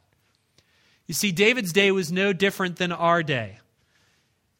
You 1.06 1.14
see, 1.14 1.32
David's 1.32 1.72
day 1.72 1.90
was 1.90 2.12
no 2.12 2.32
different 2.32 2.76
than 2.76 2.92
our 2.92 3.22
day. 3.22 3.58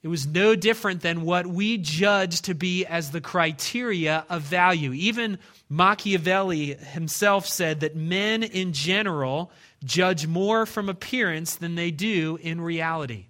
It 0.03 0.09
was 0.09 0.27
no 0.27 0.55
different 0.55 1.01
than 1.01 1.23
what 1.23 1.47
we 1.47 1.79
judge 1.79 2.43
to 2.43 2.55
be 2.55 2.85
as 2.85 3.11
the 3.11 3.23
criteria 3.23 4.27
of 4.29 4.43
value. 4.43 4.93
Even 4.93 5.39
Machiavelli 5.71 6.75
himself 6.75 7.47
said 7.47 7.81
that 7.81 7.97
men 7.97 8.43
in 8.43 8.75
general 8.75 9.51
judge 9.83 10.27
more 10.27 10.67
from 10.67 10.91
appearance 10.91 11.55
than 11.55 11.75
they 11.75 11.91
do 11.91 12.39
in 12.43 12.61
reality. 12.61 13.29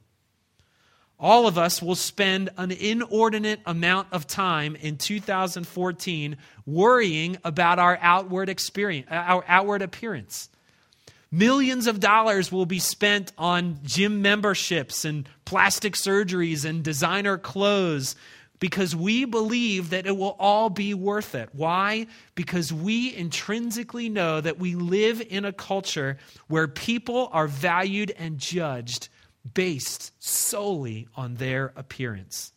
All 1.24 1.46
of 1.46 1.56
us 1.56 1.80
will 1.80 1.94
spend 1.94 2.50
an 2.58 2.70
inordinate 2.70 3.60
amount 3.64 4.08
of 4.12 4.26
time 4.26 4.76
in 4.76 4.98
2014 4.98 6.36
worrying 6.66 7.38
about 7.42 7.78
our 7.78 7.98
outward 8.02 8.50
experience, 8.50 9.08
uh, 9.10 9.14
our 9.14 9.42
outward 9.48 9.80
appearance. 9.80 10.50
Millions 11.32 11.86
of 11.86 11.98
dollars 11.98 12.52
will 12.52 12.66
be 12.66 12.78
spent 12.78 13.32
on 13.38 13.78
gym 13.84 14.20
memberships 14.20 15.06
and 15.06 15.26
plastic 15.46 15.94
surgeries 15.94 16.66
and 16.66 16.84
designer 16.84 17.38
clothes 17.38 18.16
because 18.58 18.94
we 18.94 19.24
believe 19.24 19.88
that 19.90 20.06
it 20.06 20.18
will 20.18 20.36
all 20.38 20.68
be 20.68 20.92
worth 20.92 21.34
it. 21.34 21.48
Why? 21.54 22.06
Because 22.34 22.70
we 22.70 23.16
intrinsically 23.16 24.10
know 24.10 24.42
that 24.42 24.58
we 24.58 24.74
live 24.74 25.22
in 25.26 25.46
a 25.46 25.54
culture 25.54 26.18
where 26.48 26.68
people 26.68 27.30
are 27.32 27.48
valued 27.48 28.10
and 28.18 28.36
judged 28.36 29.08
based 29.52 30.12
solely 30.22 31.08
on 31.14 31.34
their 31.34 31.72
appearance. 31.76 32.52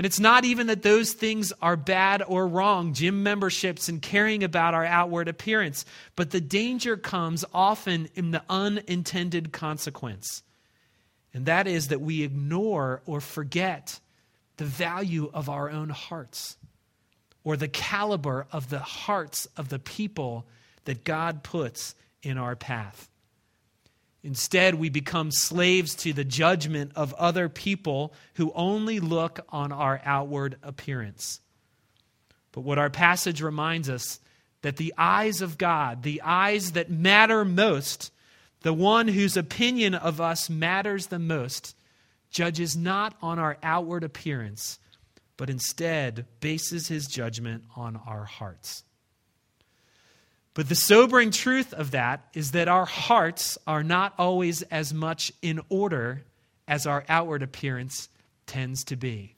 And 0.00 0.06
it's 0.06 0.20
not 0.20 0.46
even 0.46 0.68
that 0.68 0.82
those 0.82 1.12
things 1.12 1.52
are 1.60 1.76
bad 1.76 2.22
or 2.26 2.46
wrong, 2.46 2.94
gym 2.94 3.22
memberships 3.22 3.88
and 3.88 4.00
caring 4.00 4.42
about 4.42 4.72
our 4.72 4.84
outward 4.84 5.28
appearance, 5.28 5.84
but 6.16 6.30
the 6.30 6.40
danger 6.40 6.96
comes 6.96 7.44
often 7.52 8.08
in 8.14 8.30
the 8.30 8.42
unintended 8.48 9.52
consequence. 9.52 10.42
And 11.34 11.44
that 11.46 11.66
is 11.66 11.88
that 11.88 12.00
we 12.00 12.22
ignore 12.22 13.02
or 13.04 13.20
forget 13.20 14.00
the 14.56 14.64
value 14.64 15.30
of 15.34 15.48
our 15.48 15.68
own 15.70 15.90
hearts 15.90 16.56
or 17.44 17.56
the 17.56 17.68
caliber 17.68 18.46
of 18.52 18.70
the 18.70 18.78
hearts 18.78 19.46
of 19.56 19.68
the 19.68 19.78
people 19.78 20.46
that 20.84 21.04
God 21.04 21.42
puts 21.42 21.94
in 22.22 22.38
our 22.38 22.56
path. 22.56 23.10
Instead, 24.22 24.74
we 24.74 24.90
become 24.90 25.30
slaves 25.30 25.94
to 25.94 26.12
the 26.12 26.24
judgment 26.24 26.92
of 26.94 27.14
other 27.14 27.48
people 27.48 28.12
who 28.34 28.52
only 28.54 29.00
look 29.00 29.40
on 29.48 29.72
our 29.72 30.00
outward 30.04 30.56
appearance. 30.62 31.40
But 32.52 32.62
what 32.62 32.78
our 32.78 32.90
passage 32.90 33.40
reminds 33.40 33.88
us 33.88 34.20
that 34.62 34.76
the 34.76 34.92
eyes 34.98 35.40
of 35.40 35.56
God, 35.56 36.02
the 36.02 36.20
eyes 36.22 36.72
that 36.72 36.90
matter 36.90 37.44
most, 37.44 38.12
the 38.60 38.74
one 38.74 39.08
whose 39.08 39.36
opinion 39.36 39.94
of 39.94 40.20
us 40.20 40.50
matters 40.50 41.06
the 41.06 41.18
most, 41.18 41.74
judges 42.30 42.76
not 42.76 43.16
on 43.22 43.38
our 43.38 43.56
outward 43.62 44.04
appearance, 44.04 44.78
but 45.38 45.48
instead 45.48 46.26
bases 46.40 46.88
his 46.88 47.06
judgment 47.06 47.64
on 47.74 47.96
our 48.06 48.24
hearts. 48.24 48.84
But 50.60 50.68
the 50.68 50.74
sobering 50.74 51.30
truth 51.30 51.72
of 51.72 51.92
that 51.92 52.28
is 52.34 52.50
that 52.50 52.68
our 52.68 52.84
hearts 52.84 53.56
are 53.66 53.82
not 53.82 54.12
always 54.18 54.60
as 54.60 54.92
much 54.92 55.32
in 55.40 55.62
order 55.70 56.26
as 56.68 56.86
our 56.86 57.02
outward 57.08 57.42
appearance 57.42 58.10
tends 58.44 58.84
to 58.84 58.96
be. 58.96 59.36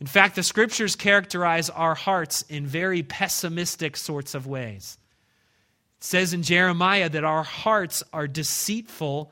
In 0.00 0.06
fact, 0.06 0.34
the 0.34 0.42
scriptures 0.42 0.96
characterize 0.96 1.68
our 1.68 1.94
hearts 1.94 2.40
in 2.48 2.66
very 2.66 3.02
pessimistic 3.02 3.94
sorts 3.94 4.34
of 4.34 4.46
ways. 4.46 4.96
It 5.98 6.04
says 6.04 6.32
in 6.32 6.42
Jeremiah 6.42 7.10
that 7.10 7.24
our 7.24 7.42
hearts 7.42 8.02
are 8.10 8.26
deceitful 8.26 9.30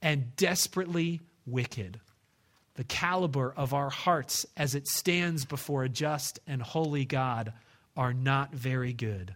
and 0.00 0.34
desperately 0.36 1.20
wicked. 1.44 2.00
The 2.76 2.84
caliber 2.84 3.52
of 3.54 3.74
our 3.74 3.90
hearts 3.90 4.46
as 4.56 4.74
it 4.74 4.88
stands 4.88 5.44
before 5.44 5.84
a 5.84 5.90
just 5.90 6.40
and 6.46 6.62
holy 6.62 7.04
God 7.04 7.52
are 7.98 8.14
not 8.14 8.54
very 8.54 8.94
good. 8.94 9.34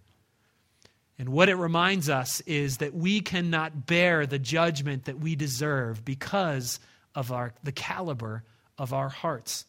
And 1.18 1.30
what 1.30 1.48
it 1.48 1.54
reminds 1.54 2.08
us 2.08 2.40
is 2.42 2.78
that 2.78 2.94
we 2.94 3.20
cannot 3.20 3.86
bear 3.86 4.26
the 4.26 4.38
judgment 4.38 5.06
that 5.06 5.18
we 5.18 5.34
deserve 5.34 6.04
because 6.04 6.78
of 7.14 7.32
our, 7.32 7.54
the 7.62 7.72
caliber 7.72 8.44
of 8.76 8.92
our 8.92 9.08
hearts. 9.08 9.64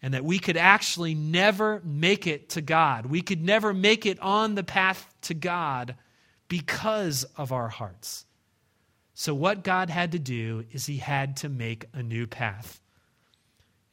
And 0.00 0.14
that 0.14 0.24
we 0.24 0.38
could 0.38 0.56
actually 0.56 1.14
never 1.14 1.80
make 1.84 2.26
it 2.26 2.50
to 2.50 2.60
God. 2.60 3.06
We 3.06 3.22
could 3.22 3.42
never 3.42 3.72
make 3.72 4.04
it 4.04 4.18
on 4.20 4.54
the 4.54 4.64
path 4.64 5.12
to 5.22 5.34
God 5.34 5.94
because 6.48 7.24
of 7.36 7.52
our 7.52 7.68
hearts. 7.68 8.26
So, 9.14 9.32
what 9.32 9.62
God 9.62 9.90
had 9.90 10.12
to 10.12 10.18
do 10.18 10.64
is 10.72 10.86
He 10.86 10.96
had 10.96 11.36
to 11.38 11.48
make 11.48 11.86
a 11.92 12.02
new 12.02 12.26
path. 12.26 12.80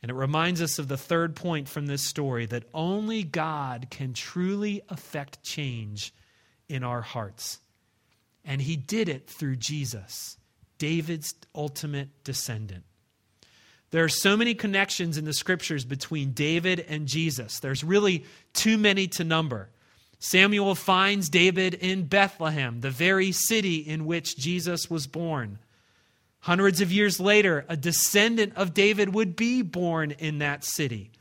And 0.01 0.09
it 0.09 0.15
reminds 0.15 0.61
us 0.61 0.79
of 0.79 0.87
the 0.87 0.97
third 0.97 1.35
point 1.35 1.67
from 1.67 1.85
this 1.85 2.01
story 2.01 2.45
that 2.47 2.63
only 2.73 3.23
God 3.23 3.87
can 3.91 4.13
truly 4.13 4.81
affect 4.89 5.43
change 5.43 6.13
in 6.69 6.83
our 6.83 7.01
hearts. 7.01 7.59
And 8.45 8.61
he 8.61 8.77
did 8.77 9.09
it 9.09 9.27
through 9.27 9.57
Jesus, 9.57 10.37
David's 10.77 11.35
ultimate 11.53 12.23
descendant. 12.23 12.83
There 13.91 14.03
are 14.03 14.09
so 14.09 14.37
many 14.37 14.53
connections 14.53 15.17
in 15.17 15.25
the 15.25 15.33
scriptures 15.33 15.83
between 15.83 16.31
David 16.31 16.85
and 16.87 17.07
Jesus. 17.07 17.59
There's 17.59 17.83
really 17.83 18.23
too 18.53 18.77
many 18.77 19.07
to 19.07 19.23
number. 19.23 19.69
Samuel 20.19 20.75
finds 20.75 21.29
David 21.29 21.73
in 21.73 22.05
Bethlehem, 22.05 22.81
the 22.81 22.91
very 22.91 23.31
city 23.31 23.77
in 23.77 24.05
which 24.05 24.37
Jesus 24.37 24.89
was 24.89 25.07
born. 25.07 25.59
Hundreds 26.41 26.81
of 26.81 26.91
years 26.91 27.19
later, 27.19 27.65
a 27.67 27.75
descendant 27.75 28.53
of 28.55 28.73
David 28.73 29.13
would 29.13 29.35
be 29.35 29.61
born 29.61 30.11
in 30.11 30.39
that 30.39 30.63
city. 30.63 31.11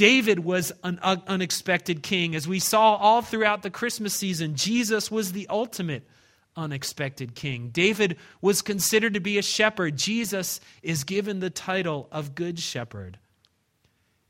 David 0.00 0.38
was 0.38 0.72
an 0.82 0.98
unexpected 1.02 2.02
king. 2.02 2.34
As 2.34 2.48
we 2.48 2.58
saw 2.58 2.94
all 2.94 3.20
throughout 3.20 3.60
the 3.60 3.68
Christmas 3.68 4.14
season, 4.14 4.54
Jesus 4.54 5.10
was 5.10 5.32
the 5.32 5.46
ultimate 5.48 6.08
unexpected 6.56 7.34
king. 7.34 7.68
David 7.68 8.16
was 8.40 8.62
considered 8.62 9.12
to 9.12 9.20
be 9.20 9.36
a 9.36 9.42
shepherd. 9.42 9.98
Jesus 9.98 10.58
is 10.82 11.04
given 11.04 11.40
the 11.40 11.50
title 11.50 12.08
of 12.10 12.34
Good 12.34 12.58
Shepherd. 12.58 13.18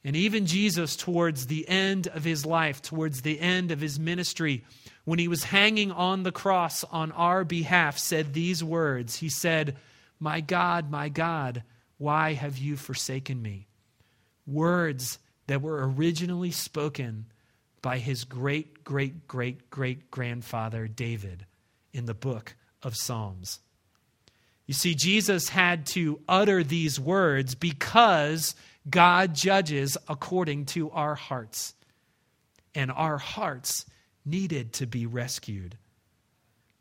And 0.03 0.17
even 0.17 0.47
Jesus, 0.47 0.97
towards 0.97 1.47
the 1.47 1.69
end 1.69 2.09
of 2.09 2.25
his 2.25 2.45
life, 2.45 2.83
towards 2.83 3.23
the 3.23 3.39
end 3.39 3.71
of 3.71 3.81
his 3.81 3.97
ministry, 3.97 4.65
when 5.05 5.21
he 5.21 5.29
was 5.29 5.45
hanging 5.45 5.93
on 5.93 6.25
the 6.25 6.33
cross 6.33 6.83
on 6.83 7.13
our 7.13 7.45
behalf, 7.45 7.97
said 7.97 8.35
these 8.35 8.65
words 8.65 9.15
He 9.15 9.29
said, 9.29 9.77
My 10.19 10.41
God, 10.41 10.91
my 10.91 11.09
God, 11.11 11.63
why 11.97 12.33
have 12.33 12.59
you 12.59 12.75
forsaken 12.77 13.41
me? 13.41 13.69
Words 14.49 15.21
that 15.51 15.63
were 15.63 15.91
originally 15.91 16.53
spoken 16.53 17.27
by 17.83 17.99
his 17.99 18.23
great, 18.23 18.85
great, 18.85 19.27
great, 19.27 19.69
great 19.69 20.09
grandfather 20.09 20.87
David 20.87 21.45
in 21.93 22.07
the 22.07 22.15
book 22.15 22.55
of 22.85 22.95
Psalms. 22.95 23.59
You 24.67 24.75
see, 24.75 24.95
Jesus 24.95 25.49
had 25.49 25.87
to 25.87 26.21
utter 26.29 26.63
these 26.63 27.01
words 27.01 27.57
because 27.57 28.55
God 28.89 29.35
judges 29.35 29.99
according 30.09 30.67
to 30.67 30.89
our 30.93 31.17
hearts. 31.17 31.75
And 32.73 32.93
our 32.93 33.19
hearts 33.19 33.87
needed 34.25 34.73
to 34.75 34.87
be 34.87 35.05
rescued. 35.05 35.77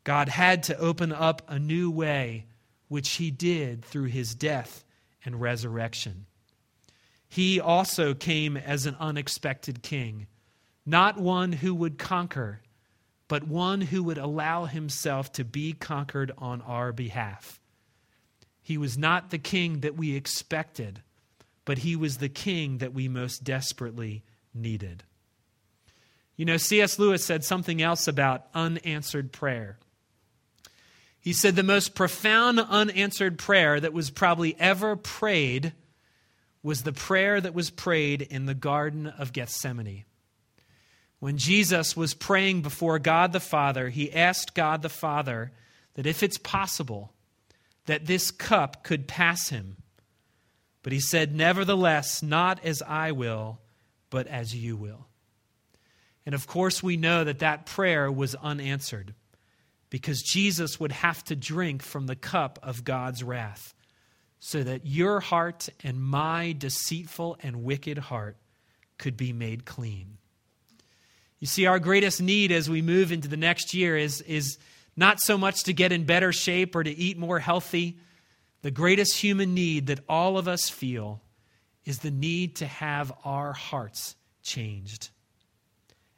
God 0.04 0.28
had 0.28 0.62
to 0.64 0.78
open 0.78 1.10
up 1.12 1.42
a 1.48 1.58
new 1.58 1.90
way, 1.90 2.46
which 2.86 3.14
he 3.14 3.32
did 3.32 3.84
through 3.84 4.04
his 4.04 4.32
death 4.36 4.84
and 5.24 5.40
resurrection 5.40 6.26
he 7.30 7.60
also 7.60 8.12
came 8.12 8.56
as 8.56 8.86
an 8.86 8.96
unexpected 8.98 9.82
king, 9.82 10.26
not 10.84 11.16
one 11.16 11.52
who 11.52 11.72
would 11.72 11.96
conquer, 11.96 12.60
but 13.28 13.46
one 13.46 13.80
who 13.80 14.02
would 14.02 14.18
allow 14.18 14.64
himself 14.64 15.30
to 15.32 15.44
be 15.44 15.72
conquered 15.72 16.32
on 16.36 16.60
our 16.62 16.92
behalf. 16.92 17.60
He 18.60 18.76
was 18.76 18.98
not 18.98 19.30
the 19.30 19.38
king 19.38 19.80
that 19.80 19.96
we 19.96 20.16
expected, 20.16 21.02
but 21.64 21.78
he 21.78 21.94
was 21.94 22.18
the 22.18 22.28
king 22.28 22.78
that 22.78 22.92
we 22.92 23.06
most 23.06 23.44
desperately 23.44 24.24
needed. 24.52 25.04
You 26.34 26.46
know, 26.46 26.56
C.S. 26.56 26.98
Lewis 26.98 27.24
said 27.24 27.44
something 27.44 27.80
else 27.80 28.08
about 28.08 28.46
unanswered 28.54 29.30
prayer. 29.30 29.78
He 31.20 31.32
said 31.32 31.54
the 31.54 31.62
most 31.62 31.94
profound 31.94 32.58
unanswered 32.58 33.38
prayer 33.38 33.78
that 33.78 33.92
was 33.92 34.10
probably 34.10 34.56
ever 34.58 34.96
prayed 34.96 35.74
was 36.62 36.82
the 36.82 36.92
prayer 36.92 37.40
that 37.40 37.54
was 37.54 37.70
prayed 37.70 38.22
in 38.22 38.46
the 38.46 38.54
Garden 38.54 39.06
of 39.06 39.32
Gethsemane. 39.32 40.04
When 41.18 41.36
Jesus 41.36 41.96
was 41.96 42.14
praying 42.14 42.62
before 42.62 42.98
God 42.98 43.32
the 43.32 43.40
Father, 43.40 43.88
he 43.88 44.12
asked 44.12 44.54
God 44.54 44.82
the 44.82 44.88
Father 44.88 45.52
that 45.94 46.06
if 46.06 46.22
it's 46.22 46.38
possible, 46.38 47.12
that 47.86 48.06
this 48.06 48.30
cup 48.30 48.82
could 48.84 49.08
pass 49.08 49.48
him. 49.48 49.76
But 50.82 50.92
he 50.92 51.00
said, 51.00 51.34
Nevertheless, 51.34 52.22
not 52.22 52.64
as 52.64 52.82
I 52.82 53.12
will, 53.12 53.60
but 54.08 54.26
as 54.26 54.54
you 54.54 54.76
will. 54.76 55.06
And 56.24 56.34
of 56.34 56.46
course, 56.46 56.82
we 56.82 56.96
know 56.96 57.24
that 57.24 57.40
that 57.40 57.66
prayer 57.66 58.10
was 58.10 58.34
unanswered 58.36 59.14
because 59.88 60.22
Jesus 60.22 60.78
would 60.78 60.92
have 60.92 61.24
to 61.24 61.36
drink 61.36 61.82
from 61.82 62.06
the 62.06 62.16
cup 62.16 62.58
of 62.62 62.84
God's 62.84 63.22
wrath 63.22 63.74
so 64.40 64.62
that 64.62 64.86
your 64.86 65.20
heart 65.20 65.68
and 65.84 66.02
my 66.02 66.54
deceitful 66.58 67.36
and 67.42 67.62
wicked 67.62 67.98
heart 67.98 68.38
could 68.98 69.16
be 69.16 69.32
made 69.32 69.66
clean. 69.66 70.16
You 71.38 71.46
see, 71.46 71.66
our 71.66 71.78
greatest 71.78 72.20
need 72.20 72.50
as 72.50 72.68
we 72.68 72.82
move 72.82 73.12
into 73.12 73.28
the 73.28 73.36
next 73.36 73.74
year 73.74 73.96
is, 73.96 74.22
is 74.22 74.58
not 74.96 75.20
so 75.20 75.38
much 75.38 75.64
to 75.64 75.72
get 75.72 75.92
in 75.92 76.04
better 76.04 76.32
shape 76.32 76.74
or 76.74 76.82
to 76.82 76.90
eat 76.90 77.18
more 77.18 77.38
healthy. 77.38 77.98
The 78.62 78.70
greatest 78.70 79.16
human 79.16 79.54
need 79.54 79.86
that 79.86 80.00
all 80.08 80.36
of 80.36 80.48
us 80.48 80.68
feel 80.68 81.22
is 81.84 81.98
the 81.98 82.10
need 82.10 82.56
to 82.56 82.66
have 82.66 83.12
our 83.24 83.52
hearts 83.52 84.16
changed. 84.42 85.10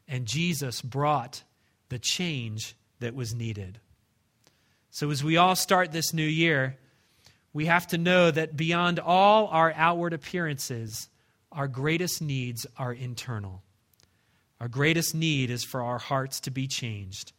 And 0.08 0.26
Jesus 0.26 0.80
brought 0.80 1.42
the 1.88 1.98
change 1.98 2.74
that 3.00 3.14
was 3.14 3.34
needed. 3.34 3.78
So, 4.90 5.10
as 5.10 5.24
we 5.24 5.36
all 5.36 5.56
start 5.56 5.92
this 5.92 6.12
new 6.12 6.26
year, 6.26 6.76
we 7.52 7.66
have 7.66 7.86
to 7.88 7.98
know 7.98 8.30
that 8.30 8.56
beyond 8.56 8.98
all 8.98 9.48
our 9.48 9.72
outward 9.76 10.12
appearances, 10.12 11.08
our 11.50 11.68
greatest 11.68 12.22
needs 12.22 12.66
are 12.76 12.92
internal. 12.92 13.62
Our 14.60 14.68
greatest 14.68 15.14
need 15.14 15.50
is 15.50 15.64
for 15.64 15.82
our 15.82 15.98
hearts 15.98 16.40
to 16.40 16.50
be 16.50 16.66
changed. 16.66 17.32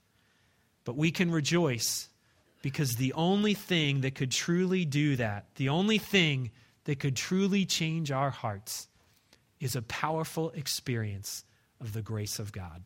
But 0.86 0.98
we 0.98 1.12
can 1.12 1.32
rejoice 1.32 2.10
because 2.62 2.96
the 2.96 3.14
only 3.14 3.54
thing 3.54 4.02
that 4.02 4.16
could 4.16 4.32
truly 4.32 4.86
do 4.86 5.16
that, 5.16 5.46
the 5.56 5.70
only 5.70 5.98
thing 5.98 6.52
that 6.84 7.00
could 7.00 7.16
truly 7.16 7.66
change 7.66 8.12
our 8.12 8.30
hearts, 8.30 8.88
is 9.60 9.76
a 9.76 9.82
powerful 9.82 10.52
experience 10.52 11.46
of 11.80 11.94
the 11.94 12.02
grace 12.02 12.40
of 12.40 12.52
God. 12.52 12.84